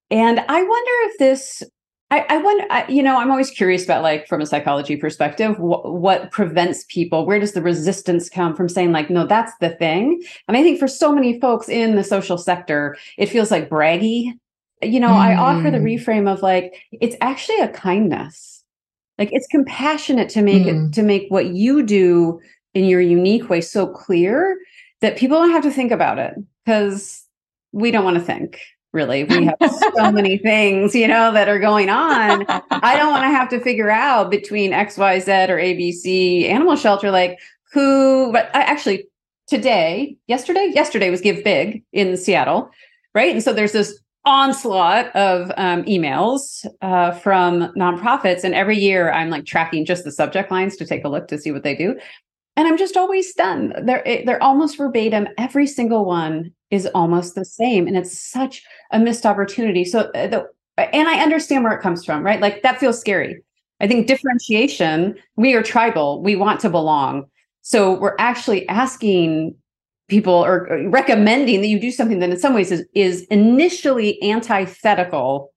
And 0.10 0.40
i 0.40 0.64
wonder 0.64 0.92
if 1.12 1.18
this 1.20 1.64
I, 2.12 2.26
I 2.28 2.38
wonder, 2.38 2.66
I, 2.70 2.86
you 2.90 3.02
know, 3.02 3.18
I'm 3.18 3.32
always 3.32 3.50
curious 3.50 3.86
about 3.86 4.04
like 4.04 4.28
from 4.28 4.42
a 4.42 4.46
psychology 4.46 4.98
perspective, 4.98 5.56
wh- 5.56 5.86
what 5.86 6.30
prevents 6.30 6.84
people? 6.90 7.26
Where 7.26 7.40
does 7.40 7.54
the 7.54 7.62
resistance 7.62 8.30
come 8.30 8.54
from 8.54 8.68
saying 8.68 8.92
like, 8.92 9.10
no, 9.10 9.26
that's 9.26 9.54
the 9.62 9.70
thing? 9.70 10.22
And 10.50 10.58
I 10.58 10.62
think 10.62 10.78
for 10.78 10.90
so 10.90 11.14
many 11.14 11.40
folks 11.40 11.70
in 11.70 11.96
the 11.96 12.04
social 12.04 12.38
sector, 12.38 12.98
it 13.18 13.30
feels 13.30 13.50
like 13.50 13.70
braggy. 13.70 14.34
You 14.82 15.00
know, 15.00 15.10
mm. 15.10 15.16
I 15.16 15.36
offer 15.36 15.72
the 15.72 15.78
hmm. 15.78 15.86
reframe 15.86 16.32
of 16.32 16.42
like, 16.42 16.74
it's 16.92 17.16
actually 17.22 17.60
a 17.60 17.70
kindness. 17.70 18.64
Like 19.18 19.30
it's 19.32 19.48
compassionate 19.48 20.28
to 20.30 20.42
make 20.42 20.64
mm. 20.64 20.90
it, 20.90 20.94
to 20.96 21.04
make 21.04 21.28
what 21.30 21.54
you 21.54 21.84
do 21.84 22.42
in 22.74 22.86
your 22.86 23.00
unique 23.00 23.50
way 23.50 23.62
so 23.62 23.88
clear 23.88 24.58
that 25.00 25.18
people 25.18 25.38
don't 25.38 25.52
have 25.52 25.64
to 25.64 25.72
think 25.72 25.92
about 25.92 26.20
it 26.20 26.34
because 26.66 27.26
we 27.72 27.92
don't 27.92 28.04
want 28.04 28.18
to 28.18 28.24
think 28.24 28.60
really 28.94 29.24
we 29.24 29.46
have 29.46 29.56
so 29.96 30.12
many 30.12 30.38
things 30.38 30.94
you 30.94 31.08
know 31.08 31.32
that 31.32 31.48
are 31.48 31.60
going 31.60 31.90
on. 31.90 32.46
I 32.72 32.98
don't 32.98 33.12
want 33.12 33.24
to 33.24 33.30
have 33.30 33.50
to 33.50 33.60
figure 33.60 33.90
out 33.90 34.30
between 34.30 34.72
xyz 34.72 35.50
or 35.50 35.58
abc 35.58 36.50
animal 36.50 36.76
shelter 36.76 37.12
like 37.12 37.40
who 37.72 38.32
but 38.32 38.50
I 38.54 38.62
actually 38.62 39.08
today 39.48 40.18
yesterday 40.28 40.72
yesterday 40.74 41.10
was 41.10 41.22
give 41.22 41.44
big 41.44 41.84
in 41.92 42.18
seattle 42.18 42.70
right? 43.14 43.34
And 43.34 43.44
so 43.44 43.54
there's 43.54 43.74
this 43.74 44.00
onslaught 44.26 45.14
of 45.16 45.52
um, 45.58 45.84
emails 45.84 46.66
uh, 46.82 47.12
from 47.12 47.74
nonprofits 47.76 48.44
and 48.44 48.54
every 48.54 48.78
year 48.78 49.12
i'm 49.14 49.32
like 49.32 49.46
tracking 49.46 49.84
just 49.84 50.04
the 50.04 50.12
subject 50.12 50.52
lines 50.52 50.78
to 50.78 50.86
take 50.86 51.04
a 51.04 51.10
look 51.10 51.28
to 51.28 51.40
see 51.40 51.52
what 51.52 51.64
they 51.64 51.76
do 51.76 51.98
and 52.62 52.68
i'm 52.68 52.78
just 52.78 52.96
always 52.96 53.28
stunned. 53.28 53.74
They're 53.88 54.04
they're 54.24 54.44
almost 54.44 54.78
verbatim. 54.78 55.28
Every 55.40 55.66
single 55.66 56.06
one 56.06 56.52
is 56.70 56.86
almost 56.94 57.34
the 57.34 57.44
same 57.44 57.88
and 57.88 57.98
it's 57.98 58.20
such 58.20 58.64
a 58.92 59.00
missed 59.00 59.26
opportunity. 59.26 59.84
So 59.84 60.12
uh, 60.14 60.28
the 60.28 60.48
and 60.78 61.08
i 61.10 61.20
understand 61.20 61.64
where 61.64 61.74
it 61.74 61.82
comes 61.82 62.06
from 62.06 62.24
right? 62.24 62.40
Like 62.40 62.62
that 62.62 62.80
feels 62.80 63.00
scary. 63.00 63.42
I 63.80 63.88
think 63.88 64.06
differentiation 64.06 65.16
we 65.38 65.56
are 65.56 65.64
tribal. 65.64 66.22
We 66.22 66.36
want 66.36 66.60
to 66.60 66.70
belong. 66.70 67.26
So 67.64 68.00
we're 68.00 68.16
actually 68.20 68.70
asking 68.70 69.56
people 70.08 70.46
or 70.46 70.88
recommending 70.88 71.62
that 71.62 71.68
you 71.68 71.80
do 71.80 71.90
something 71.90 72.20
that 72.20 72.30
in 72.30 72.38
some 72.38 72.54
ways 72.54 72.72
is, 72.72 72.86
is 72.94 73.24
initially 73.32 74.22
antithetical 74.22 75.52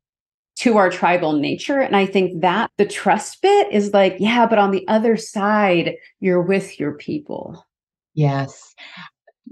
to 0.57 0.77
our 0.77 0.90
tribal 0.90 1.33
nature 1.33 1.81
and 1.81 1.97
i 1.97 2.07
think 2.07 2.40
that 2.40 2.71
the 2.79 2.87
trust 2.87 3.43
bit 3.43 3.73
is 3.73 3.93
like 3.93 4.17
yeah 4.19 4.47
but 4.47 4.59
on 4.59 4.71
the 4.71 4.87
other 4.88 5.17
side 5.17 5.95
you're 6.21 6.43
with 6.43 6.79
your 6.79 6.93
people 6.93 7.67
yes 8.14 8.75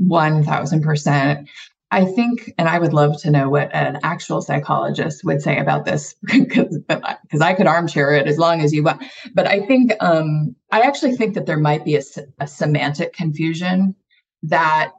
1000%. 0.00 1.48
I 1.90 2.06
think, 2.06 2.54
and 2.56 2.68
I 2.68 2.78
would 2.78 2.94
love 2.94 3.20
to 3.20 3.30
know 3.30 3.50
what 3.50 3.72
an 3.74 3.98
actual 4.02 4.40
psychologist 4.40 5.24
would 5.24 5.42
say 5.42 5.58
about 5.58 5.84
this, 5.84 6.14
because 6.22 6.78
I 6.88 7.52
could 7.52 7.66
armchair 7.66 8.12
it 8.12 8.26
as 8.26 8.38
long 8.38 8.62
as 8.62 8.72
you 8.72 8.82
want. 8.82 9.04
But 9.34 9.46
I 9.46 9.66
think 9.66 9.92
um, 10.00 10.56
I 10.70 10.80
actually 10.80 11.16
think 11.16 11.34
that 11.34 11.44
there 11.44 11.58
might 11.58 11.84
be 11.84 11.96
a, 11.96 12.02
a 12.40 12.46
semantic 12.46 13.12
confusion 13.12 13.94
that 14.42 14.92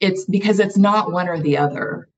it's 0.00 0.26
because 0.26 0.60
it's 0.60 0.76
not 0.76 1.12
one 1.12 1.28
or 1.28 1.40
the 1.40 1.56
other. 1.56 2.10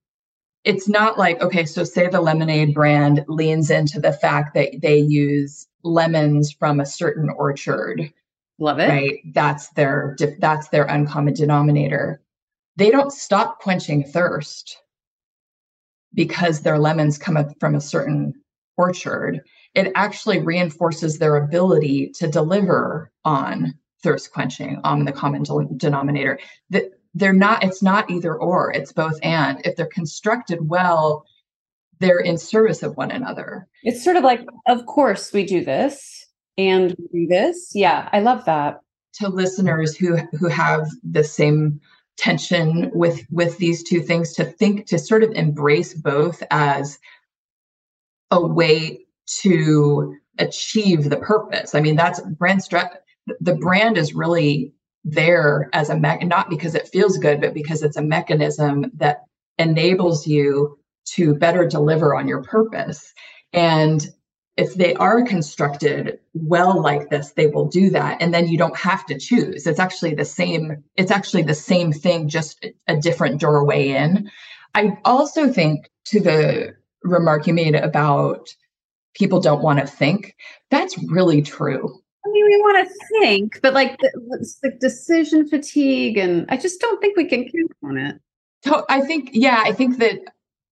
It's 0.64 0.88
not 0.88 1.18
like 1.18 1.40
okay, 1.40 1.64
so 1.64 1.84
say 1.84 2.08
the 2.08 2.20
lemonade 2.20 2.74
brand 2.74 3.24
leans 3.28 3.70
into 3.70 4.00
the 4.00 4.12
fact 4.12 4.54
that 4.54 4.80
they 4.82 4.98
use 4.98 5.66
lemons 5.82 6.52
from 6.52 6.80
a 6.80 6.86
certain 6.86 7.30
orchard 7.30 8.12
Love 8.60 8.78
it. 8.78 8.88
Right. 8.88 9.20
That's 9.32 9.70
their 9.70 10.16
that's 10.38 10.68
their 10.68 10.84
uncommon 10.84 11.32
denominator. 11.32 12.20
They 12.76 12.90
don't 12.90 13.10
stop 13.10 13.58
quenching 13.58 14.04
thirst 14.04 14.76
because 16.12 16.60
their 16.60 16.78
lemons 16.78 17.16
come 17.16 17.38
from 17.58 17.74
a 17.74 17.80
certain 17.80 18.34
orchard. 18.76 19.40
It 19.74 19.92
actually 19.94 20.40
reinforces 20.40 21.18
their 21.18 21.36
ability 21.36 22.10
to 22.16 22.28
deliver 22.28 23.10
on 23.24 23.74
thirst 24.02 24.30
quenching 24.30 24.78
on 24.84 25.06
the 25.06 25.12
common 25.12 25.44
denominator. 25.78 26.38
That 26.68 26.99
they're 27.14 27.32
not 27.32 27.64
it's 27.64 27.82
not 27.82 28.10
either 28.10 28.34
or, 28.34 28.72
it's 28.72 28.92
both 28.92 29.18
and. 29.22 29.60
If 29.64 29.76
they're 29.76 29.86
constructed 29.86 30.68
well, 30.68 31.26
they're 31.98 32.20
in 32.20 32.38
service 32.38 32.82
of 32.82 32.96
one 32.96 33.10
another. 33.10 33.66
It's 33.82 34.02
sort 34.02 34.16
of 34.16 34.24
like 34.24 34.40
of 34.68 34.86
course 34.86 35.32
we 35.32 35.44
do 35.44 35.64
this 35.64 36.26
and 36.56 36.96
do 37.12 37.26
this. 37.28 37.72
Yeah, 37.74 38.08
I 38.12 38.20
love 38.20 38.44
that. 38.46 38.80
To 39.14 39.28
listeners 39.28 39.96
who 39.96 40.16
who 40.38 40.48
have 40.48 40.86
the 41.02 41.24
same 41.24 41.80
tension 42.16 42.90
with 42.94 43.24
with 43.30 43.58
these 43.58 43.82
two 43.82 44.00
things 44.00 44.32
to 44.34 44.44
think 44.44 44.86
to 44.86 44.98
sort 44.98 45.22
of 45.22 45.32
embrace 45.32 45.94
both 45.94 46.42
as 46.50 46.98
a 48.30 48.46
way 48.46 49.00
to 49.42 50.16
achieve 50.38 51.10
the 51.10 51.16
purpose. 51.16 51.74
I 51.74 51.80
mean, 51.80 51.96
that's 51.96 52.20
brand 52.20 52.60
strat 52.60 52.90
the 53.40 53.54
brand 53.54 53.96
is 53.96 54.14
really 54.14 54.72
there 55.04 55.70
as 55.72 55.90
a 55.90 55.98
me- 55.98 56.24
not 56.24 56.50
because 56.50 56.74
it 56.74 56.88
feels 56.88 57.18
good, 57.18 57.40
but 57.40 57.54
because 57.54 57.82
it's 57.82 57.96
a 57.96 58.02
mechanism 58.02 58.90
that 58.94 59.24
enables 59.58 60.26
you 60.26 60.78
to 61.04 61.34
better 61.34 61.66
deliver 61.66 62.14
on 62.14 62.28
your 62.28 62.42
purpose. 62.42 63.12
And 63.52 64.06
if 64.56 64.74
they 64.74 64.94
are 64.94 65.22
constructed 65.22 66.18
well 66.34 66.82
like 66.82 67.08
this 67.08 67.32
they 67.32 67.46
will 67.46 67.66
do 67.66 67.90
that. 67.90 68.20
And 68.20 68.34
then 68.34 68.48
you 68.48 68.58
don't 68.58 68.76
have 68.76 69.06
to 69.06 69.18
choose. 69.18 69.66
It's 69.66 69.78
actually 69.78 70.14
the 70.14 70.24
same 70.24 70.84
it's 70.96 71.10
actually 71.10 71.42
the 71.42 71.54
same 71.54 71.92
thing 71.92 72.28
just 72.28 72.66
a 72.86 72.96
different 72.96 73.40
doorway 73.40 73.88
in. 73.88 74.30
I 74.74 74.98
also 75.04 75.50
think 75.50 75.90
to 76.06 76.20
the 76.20 76.74
remark 77.02 77.46
you 77.46 77.54
made 77.54 77.74
about 77.74 78.48
people 79.14 79.40
don't 79.40 79.62
want 79.62 79.78
to 79.80 79.86
think 79.86 80.36
that's 80.70 80.96
really 81.10 81.42
true 81.42 82.00
I 82.24 82.28
mean, 82.30 82.44
we 82.44 82.56
want 82.58 82.88
to 82.88 82.94
think, 83.20 83.60
but 83.62 83.72
like 83.72 83.98
the, 83.98 84.54
the 84.62 84.70
decision 84.78 85.48
fatigue, 85.48 86.18
and 86.18 86.46
I 86.48 86.56
just 86.56 86.80
don't 86.80 87.00
think 87.00 87.16
we 87.16 87.24
can 87.24 87.44
count 87.44 87.72
on 87.82 87.98
it. 87.98 88.20
I 88.88 89.00
think, 89.00 89.30
yeah, 89.32 89.62
I 89.64 89.72
think 89.72 89.98
that 89.98 90.20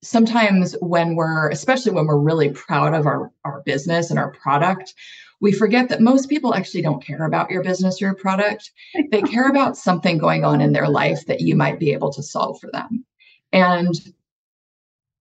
sometimes 0.02 0.76
when 0.80 1.16
we're 1.16 1.48
especially 1.48 1.92
when 1.92 2.06
we're 2.06 2.18
really 2.18 2.50
proud 2.50 2.94
of 2.94 3.06
our, 3.06 3.32
our 3.44 3.62
business 3.62 4.10
and 4.10 4.18
our 4.18 4.30
product 4.30 4.94
we 5.40 5.52
forget 5.52 5.88
that 5.88 6.00
most 6.00 6.28
people 6.28 6.54
actually 6.54 6.82
don't 6.82 7.04
care 7.04 7.24
about 7.24 7.50
your 7.50 7.62
business 7.62 8.00
or 8.00 8.06
your 8.06 8.14
product. 8.14 8.72
They 9.10 9.22
care 9.22 9.48
about 9.48 9.76
something 9.76 10.18
going 10.18 10.44
on 10.44 10.60
in 10.60 10.72
their 10.72 10.88
life 10.88 11.26
that 11.26 11.40
you 11.40 11.54
might 11.54 11.78
be 11.78 11.92
able 11.92 12.12
to 12.12 12.22
solve 12.22 12.58
for 12.60 12.70
them. 12.72 13.04
And 13.52 13.94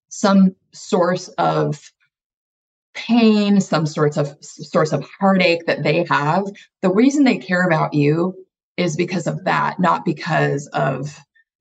some 0.10 0.56
source 0.72 1.28
of 1.38 1.92
pain 2.98 3.62
some 3.62 3.86
sorts 3.86 4.18
of 4.18 4.36
source 4.42 4.92
of 4.92 5.08
heartache 5.20 5.66
that 5.68 5.84
they 5.84 6.04
have. 6.10 6.44
The 6.82 6.90
reason 6.90 7.24
they 7.24 7.38
care 7.38 7.66
about 7.66 7.94
you 7.94 8.36
is 8.76 8.96
because 8.96 9.28
of 9.28 9.44
that 9.46 9.80
not 9.80 10.04
because 10.04 10.68
of 10.68 11.20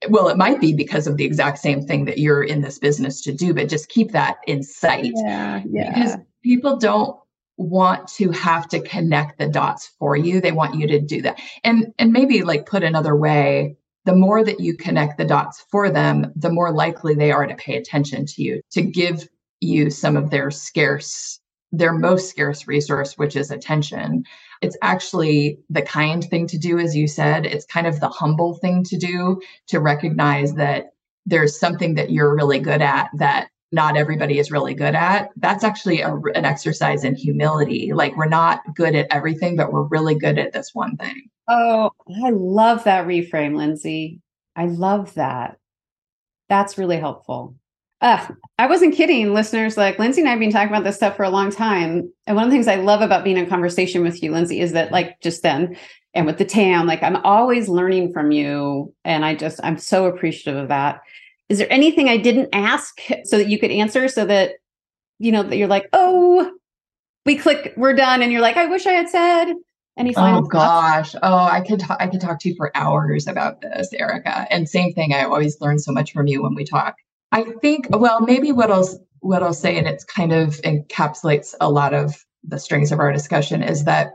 well 0.09 0.29
it 0.29 0.37
might 0.37 0.61
be 0.61 0.73
because 0.73 1.07
of 1.07 1.17
the 1.17 1.25
exact 1.25 1.59
same 1.59 1.83
thing 1.83 2.07
that 2.07 2.19
you're 2.19 2.43
in 2.43 2.61
this 2.61 2.79
business 2.79 3.23
to 3.23 3.33
do 3.33 3.55
but 3.55 3.69
just 3.69 3.89
keep 3.89 4.13
that 4.13 4.37
in 4.47 4.63
sight. 4.63 5.13
Yeah, 5.15 5.63
yeah. 5.69 5.95
because 5.95 6.17
people 6.43 6.79
don't 6.79 7.19
want 7.59 8.09
to 8.09 8.31
have 8.31 8.69
to 8.69 8.81
connect 8.81 9.39
the 9.39 9.49
dots 9.49 9.91
for 9.99 10.17
you. 10.17 10.41
They 10.41 10.53
want 10.53 10.75
you 10.75 10.87
to 10.89 11.01
do 11.01 11.23
that. 11.23 11.41
And 11.65 11.93
and 11.99 12.13
maybe 12.13 12.43
like 12.43 12.67
put 12.67 12.83
another 12.83 13.15
way 13.15 13.77
the 14.07 14.15
more 14.15 14.43
that 14.45 14.61
you 14.61 14.77
connect 14.77 15.19
the 15.19 15.25
dots 15.25 15.65
for 15.71 15.91
them 15.91 16.33
the 16.37 16.51
more 16.51 16.73
likely 16.73 17.15
they 17.15 17.33
are 17.33 17.47
to 17.47 17.55
pay 17.57 17.77
attention 17.77 18.25
to 18.25 18.43
you 18.43 18.63
to 18.71 18.81
give 18.81 19.29
you 19.61 19.91
some 19.91 20.17
of 20.17 20.31
their 20.31 20.51
scarce 20.51 21.41
their 21.73 21.93
most 21.93 22.31
scarce 22.31 22.67
resource, 22.67 23.19
which 23.19 23.37
is 23.37 23.51
attention. 23.51 24.25
It's 24.63 24.77
actually 24.83 25.59
the 25.69 25.83
kind 25.83 26.25
thing 26.25 26.47
to 26.49 26.59
do, 26.59 26.79
as 26.79 26.97
you 26.97 27.09
said. 27.09 27.45
It's 27.45 27.67
kind 27.67 27.87
of 27.87 28.01
the 28.01 28.09
humble 28.09 28.55
thing 28.55 28.85
to 28.85 28.97
do 28.97 29.41
to 29.69 29.81
recognize 29.81 30.55
that 30.55 30.93
there's 31.27 31.59
something 31.59 31.95
that 31.97 32.11
you're 32.11 32.35
really 32.35 32.61
good 32.61 32.81
at 32.81 33.11
that 33.19 33.49
not 33.73 33.97
everybody 33.97 34.39
is 34.39 34.53
really 34.53 34.75
good 34.75 34.95
at. 34.95 35.31
That's 35.37 35.65
actually 35.65 36.01
a, 36.01 36.15
an 36.35 36.45
exercise 36.45 37.03
in 37.03 37.17
humility. 37.17 37.93
Like 37.93 38.17
we're 38.17 38.27
not 38.27 38.61
good 38.75 38.95
at 38.95 39.09
everything, 39.11 39.57
but 39.57 39.73
we're 39.73 39.83
really 39.83 40.15
good 40.15 40.39
at 40.39 40.53
this 40.53 40.71
one 40.73 40.97
thing. 40.97 41.29
Oh, 41.49 41.91
I 42.25 42.31
love 42.31 42.85
that 42.85 43.07
reframe, 43.07 43.57
Lindsay. 43.57 44.21
I 44.55 44.67
love 44.67 45.15
that. 45.15 45.59
That's 46.49 46.79
really 46.79 46.97
helpful. 46.97 47.57
Uh, 48.07 48.25
I 48.57 48.69
wasn't 48.69 48.95
kidding, 48.95 49.35
listeners. 49.35 49.77
Like 49.77 49.99
Lindsay 49.99 50.21
and 50.21 50.29
I 50.29 50.31
have 50.31 50.39
been 50.39 50.53
talking 50.53 50.69
about 50.69 50.85
this 50.85 50.95
stuff 50.95 51.17
for 51.17 51.25
a 51.25 51.29
long 51.29 51.51
time. 51.51 52.09
And 52.29 52.37
one 52.37 52.45
of 52.45 52.51
the 52.51 52.55
things 52.55 52.69
I 52.69 52.77
love 52.77 53.01
about 53.01 53.25
being 53.25 53.37
in 53.37 53.49
conversation 53.49 54.05
with 54.05 54.23
you, 54.23 54.31
Lindsay, 54.31 54.61
is 54.61 54.71
that 54.75 54.93
like 54.93 55.21
just 55.21 55.43
then 55.43 55.77
and 56.15 56.25
with 56.25 56.39
the 56.39 56.45
TAM, 56.45 56.87
like 56.87 57.03
I'm 57.03 57.17
always 57.25 57.69
learning 57.69 58.13
from 58.13 58.31
you. 58.31 58.95
And 59.05 59.25
I 59.25 59.35
just, 59.35 59.59
I'm 59.65 59.77
so 59.77 60.07
appreciative 60.07 60.57
of 60.63 60.69
that. 60.69 61.01
Is 61.49 61.59
there 61.59 61.67
anything 61.69 62.09
I 62.09 62.17
didn't 62.17 62.51
ask 62.53 62.97
so 63.25 63.39
that 63.39 63.49
you 63.49 63.59
could 63.59 63.73
answer 63.73 64.07
so 64.07 64.25
that, 64.25 64.53
you 65.19 65.33
know, 65.33 65.43
that 65.43 65.57
you're 65.57 65.67
like, 65.67 65.89
oh, 65.93 66.53
we 67.25 67.35
click, 67.37 67.75
we're 67.77 67.95
done. 67.97 68.23
And 68.23 68.31
you're 68.31 68.41
like, 68.41 68.57
I 68.57 68.67
wish 68.67 68.87
I 68.87 68.93
had 68.93 69.09
said 69.09 69.53
any 69.99 70.13
final 70.13 70.45
Oh 70.45 70.47
gosh. 70.47 71.17
Oh, 71.25 71.39
I 71.39 71.61
could 71.61 71.81
talk, 71.81 71.97
I 71.99 72.07
could 72.07 72.21
talk 72.21 72.39
to 72.39 72.51
you 72.51 72.55
for 72.55 72.71
hours 72.77 73.27
about 73.27 73.63
this, 73.63 73.93
Erica. 73.93 74.47
And 74.49 74.69
same 74.69 74.93
thing, 74.93 75.13
I 75.13 75.25
always 75.25 75.61
learn 75.61 75.81
so 75.81 75.91
much 75.91 76.13
from 76.13 76.29
you 76.29 76.45
when 76.45 76.55
we 76.55 76.65
talk. 76.65 76.95
I 77.33 77.45
think, 77.61 77.89
well, 77.91 78.21
maybe 78.21 78.53
what 78.53 78.71
I'll 78.71 78.89
what 79.21 79.43
I'll 79.43 79.55
say, 79.55 79.77
and 79.77 79.89
it's 79.89 80.05
kind 80.05 80.33
of 80.33 80.61
encapsulates 80.63 81.55
a 81.61 81.71
lot 81.71 81.95
of 81.95 82.25
the 82.45 82.59
strings 82.59 82.93
of 82.93 83.01
our 83.01 83.13
discussion, 83.13 83.63
is 83.63 83.85
that 83.85 84.13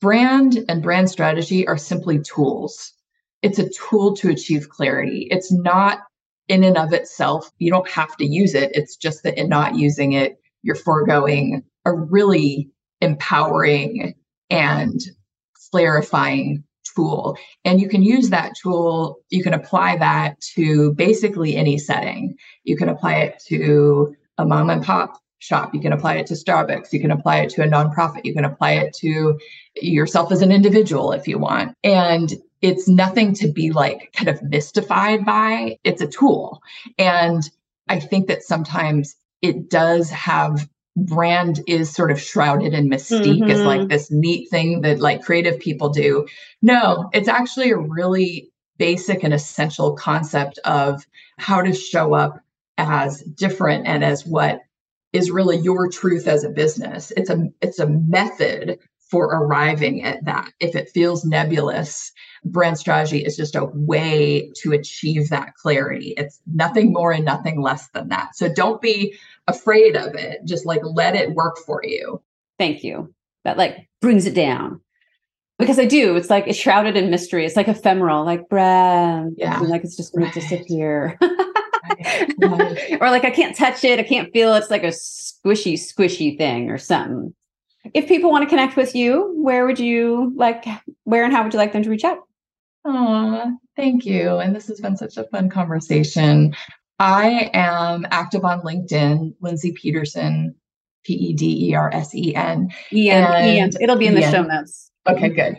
brand 0.00 0.64
and 0.68 0.82
brand 0.82 1.10
strategy 1.10 1.66
are 1.66 1.78
simply 1.78 2.20
tools. 2.20 2.92
It's 3.42 3.58
a 3.58 3.70
tool 3.70 4.14
to 4.16 4.28
achieve 4.28 4.68
clarity. 4.68 5.28
It's 5.30 5.50
not 5.50 6.00
in 6.48 6.64
and 6.64 6.76
of 6.76 6.92
itself. 6.92 7.50
You 7.58 7.70
don't 7.70 7.88
have 7.88 8.16
to 8.18 8.26
use 8.26 8.54
it. 8.54 8.70
It's 8.74 8.96
just 8.96 9.22
that 9.22 9.38
in 9.38 9.48
not 9.48 9.76
using 9.76 10.12
it, 10.12 10.36
you're 10.62 10.74
foregoing 10.74 11.62
a 11.86 11.92
really 11.94 12.68
empowering 13.00 14.14
and 14.50 15.00
clarifying 15.70 16.64
tool. 16.94 17.36
And 17.64 17.80
you 17.80 17.88
can 17.88 18.02
use 18.02 18.30
that 18.30 18.52
tool, 18.60 19.18
you 19.28 19.42
can 19.42 19.54
apply 19.54 19.96
that 19.98 20.40
to 20.54 20.92
basically 20.94 21.56
any 21.56 21.78
setting. 21.78 22.36
You 22.64 22.76
can 22.76 22.88
apply 22.88 23.16
it 23.16 23.42
to 23.48 24.14
a 24.38 24.44
mom 24.44 24.70
and 24.70 24.82
pop 24.82 25.20
shop, 25.38 25.74
you 25.74 25.80
can 25.80 25.92
apply 25.92 26.16
it 26.16 26.26
to 26.26 26.34
Starbucks, 26.34 26.92
you 26.92 27.00
can 27.00 27.10
apply 27.10 27.38
it 27.38 27.50
to 27.50 27.62
a 27.62 27.66
nonprofit, 27.66 28.24
you 28.24 28.34
can 28.34 28.44
apply 28.44 28.72
it 28.72 28.94
to 28.94 29.38
yourself 29.76 30.30
as 30.32 30.42
an 30.42 30.52
individual 30.52 31.12
if 31.12 31.26
you 31.26 31.38
want. 31.38 31.74
And 31.82 32.34
it's 32.60 32.86
nothing 32.88 33.32
to 33.34 33.48
be 33.48 33.70
like 33.70 34.12
kind 34.14 34.28
of 34.28 34.42
mystified 34.42 35.24
by, 35.24 35.78
it's 35.82 36.02
a 36.02 36.06
tool. 36.06 36.60
And 36.98 37.42
I 37.88 38.00
think 38.00 38.28
that 38.28 38.42
sometimes 38.42 39.16
it 39.40 39.70
does 39.70 40.10
have 40.10 40.68
brand 41.06 41.60
is 41.66 41.92
sort 41.92 42.10
of 42.10 42.20
shrouded 42.20 42.74
in 42.74 42.88
mystique 42.88 43.40
mm-hmm. 43.40 43.50
as 43.50 43.60
like 43.60 43.88
this 43.88 44.10
neat 44.10 44.50
thing 44.50 44.80
that 44.82 45.00
like 45.00 45.22
creative 45.22 45.58
people 45.58 45.88
do. 45.88 46.26
No, 46.62 47.08
it's 47.12 47.28
actually 47.28 47.70
a 47.70 47.76
really 47.76 48.50
basic 48.78 49.22
and 49.22 49.34
essential 49.34 49.94
concept 49.94 50.58
of 50.64 51.06
how 51.38 51.60
to 51.60 51.72
show 51.72 52.14
up 52.14 52.40
as 52.78 53.22
different 53.22 53.86
and 53.86 54.02
as 54.02 54.26
what 54.26 54.60
is 55.12 55.30
really 55.30 55.58
your 55.58 55.90
truth 55.90 56.26
as 56.26 56.44
a 56.44 56.48
business. 56.48 57.12
It's 57.16 57.30
a 57.30 57.48
it's 57.60 57.78
a 57.78 57.88
method 57.88 58.78
for 59.10 59.26
arriving 59.26 60.02
at 60.02 60.24
that. 60.24 60.52
If 60.60 60.76
it 60.76 60.90
feels 60.90 61.24
nebulous, 61.24 62.12
brand 62.44 62.78
strategy 62.78 63.24
is 63.24 63.36
just 63.36 63.56
a 63.56 63.64
way 63.64 64.50
to 64.62 64.72
achieve 64.72 65.28
that 65.30 65.54
clarity. 65.54 66.14
It's 66.16 66.40
nothing 66.52 66.92
more 66.92 67.12
and 67.12 67.24
nothing 67.24 67.60
less 67.60 67.88
than 67.88 68.08
that. 68.08 68.36
So 68.36 68.52
don't 68.52 68.80
be 68.80 69.16
afraid 69.48 69.96
of 69.96 70.14
it. 70.14 70.44
Just 70.44 70.64
like 70.64 70.80
let 70.84 71.16
it 71.16 71.34
work 71.34 71.58
for 71.58 71.82
you. 71.84 72.22
Thank 72.58 72.84
you. 72.84 73.12
That 73.44 73.58
like 73.58 73.88
brings 74.00 74.26
it 74.26 74.34
down. 74.34 74.80
Because 75.58 75.78
I 75.78 75.84
do. 75.84 76.16
It's 76.16 76.30
like 76.30 76.46
it's 76.46 76.58
shrouded 76.58 76.96
in 76.96 77.10
mystery. 77.10 77.44
It's 77.44 77.56
like 77.56 77.68
ephemeral, 77.68 78.24
like 78.24 78.48
brand. 78.48 79.34
Yeah. 79.36 79.58
Like 79.60 79.84
it's 79.84 79.96
just 79.96 80.14
right. 80.14 80.32
to 80.32 80.40
disappear. 80.40 81.18
right. 81.22 82.34
Right. 82.38 82.98
or 83.00 83.10
like 83.10 83.24
I 83.24 83.30
can't 83.30 83.56
touch 83.56 83.84
it. 83.84 83.98
I 83.98 84.04
can't 84.04 84.32
feel 84.32 84.54
it. 84.54 84.58
It's 84.58 84.70
like 84.70 84.84
a 84.84 84.88
squishy, 84.88 85.74
squishy 85.74 86.38
thing 86.38 86.70
or 86.70 86.78
something. 86.78 87.34
If 87.94 88.08
people 88.08 88.30
want 88.30 88.42
to 88.44 88.48
connect 88.48 88.76
with 88.76 88.94
you, 88.94 89.34
where 89.36 89.66
would 89.66 89.78
you 89.78 90.32
like, 90.36 90.64
where 91.04 91.24
and 91.24 91.32
how 91.32 91.42
would 91.42 91.52
you 91.52 91.58
like 91.58 91.72
them 91.72 91.82
to 91.82 91.90
reach 91.90 92.04
out? 92.04 92.18
Oh, 92.84 93.56
thank 93.76 94.04
you. 94.06 94.38
And 94.38 94.54
this 94.54 94.68
has 94.68 94.80
been 94.80 94.96
such 94.96 95.16
a 95.16 95.24
fun 95.24 95.50
conversation. 95.50 96.54
I 96.98 97.50
am 97.54 98.06
active 98.10 98.44
on 98.44 98.60
LinkedIn, 98.60 99.34
Lindsay 99.40 99.72
Pedersen, 99.72 100.54
P 101.04 101.14
E 101.14 101.32
D 101.32 101.68
E 101.68 101.74
R 101.74 101.90
S 101.92 102.14
E 102.14 102.34
N. 102.34 102.70
Ian, 102.92 103.70
It'll 103.80 103.96
be 103.96 104.06
in 104.06 104.14
the 104.14 104.30
show 104.30 104.42
notes. 104.42 104.90
Okay, 105.08 105.30
good. 105.30 105.56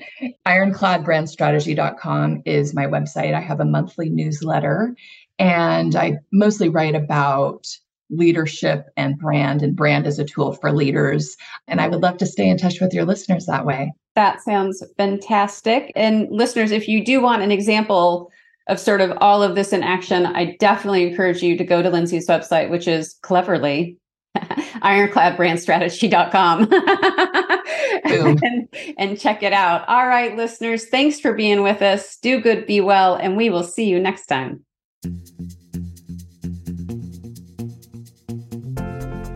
Ironcladbrandstrategy.com 0.47 2.43
is 2.45 2.75
my 2.75 2.85
website. 2.85 3.33
I 3.33 3.41
have 3.41 3.59
a 3.59 3.65
monthly 3.65 4.09
newsletter 4.09 4.95
and 5.39 5.95
I 5.95 6.17
mostly 6.31 6.69
write 6.69 6.93
about 6.93 7.65
leadership 8.11 8.87
and 8.97 9.17
brand 9.17 9.61
and 9.61 9.75
brand 9.75 10.05
as 10.05 10.19
a 10.19 10.25
tool 10.25 10.53
for 10.53 10.71
leaders. 10.71 11.35
And 11.67 11.81
I 11.81 11.87
would 11.87 12.01
love 12.01 12.17
to 12.17 12.25
stay 12.25 12.47
in 12.47 12.57
touch 12.57 12.81
with 12.81 12.93
your 12.93 13.05
listeners 13.05 13.45
that 13.45 13.65
way. 13.65 13.93
That 14.15 14.41
sounds 14.41 14.83
fantastic. 14.97 15.91
And 15.95 16.27
listeners, 16.29 16.71
if 16.71 16.87
you 16.87 17.03
do 17.03 17.21
want 17.21 17.41
an 17.41 17.51
example 17.51 18.29
of 18.67 18.79
sort 18.79 19.01
of 19.01 19.17
all 19.21 19.41
of 19.41 19.55
this 19.55 19.73
in 19.73 19.83
action, 19.83 20.25
I 20.25 20.55
definitely 20.59 21.07
encourage 21.07 21.41
you 21.41 21.57
to 21.57 21.63
go 21.63 21.81
to 21.81 21.89
Lindsay's 21.89 22.27
website, 22.27 22.69
which 22.69 22.87
is 22.87 23.15
cleverly 23.21 23.97
ironcladbrandstrategy.com 24.35 26.71
and, 28.43 28.67
and 28.97 29.19
check 29.19 29.43
it 29.43 29.53
out. 29.53 29.87
All 29.87 30.07
right, 30.07 30.35
listeners, 30.35 30.85
thanks 30.85 31.19
for 31.19 31.33
being 31.33 31.63
with 31.63 31.81
us. 31.81 32.17
Do 32.17 32.39
good, 32.39 32.65
be 32.65 32.81
well, 32.81 33.15
and 33.15 33.35
we 33.35 33.49
will 33.49 33.63
see 33.63 33.85
you 33.85 33.99
next 33.99 34.27
time. 34.27 34.63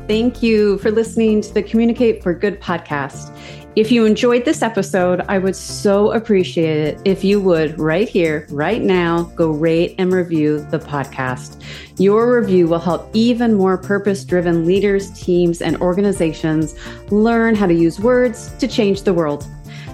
Thank 0.07 0.43
you 0.43 0.77
for 0.77 0.91
listening 0.91 1.41
to 1.41 1.51
the 1.51 1.63
Communicate 1.63 2.21
for 2.21 2.31
Good 2.31 2.61
podcast. 2.61 3.35
If 3.75 3.91
you 3.91 4.05
enjoyed 4.05 4.45
this 4.45 4.61
episode, 4.61 5.21
I 5.27 5.39
would 5.39 5.55
so 5.55 6.11
appreciate 6.11 6.77
it 6.77 7.01
if 7.05 7.23
you 7.23 7.41
would, 7.41 7.79
right 7.79 8.07
here, 8.07 8.45
right 8.51 8.83
now, 8.83 9.23
go 9.35 9.49
rate 9.49 9.95
and 9.97 10.13
review 10.13 10.59
the 10.69 10.77
podcast. 10.77 11.59
Your 11.97 12.39
review 12.39 12.67
will 12.67 12.79
help 12.79 13.09
even 13.13 13.55
more 13.55 13.79
purpose 13.79 14.23
driven 14.23 14.63
leaders, 14.63 15.09
teams, 15.19 15.63
and 15.63 15.75
organizations 15.77 16.75
learn 17.09 17.55
how 17.55 17.65
to 17.65 17.73
use 17.73 17.99
words 17.99 18.53
to 18.59 18.67
change 18.67 19.01
the 19.01 19.13
world. 19.13 19.47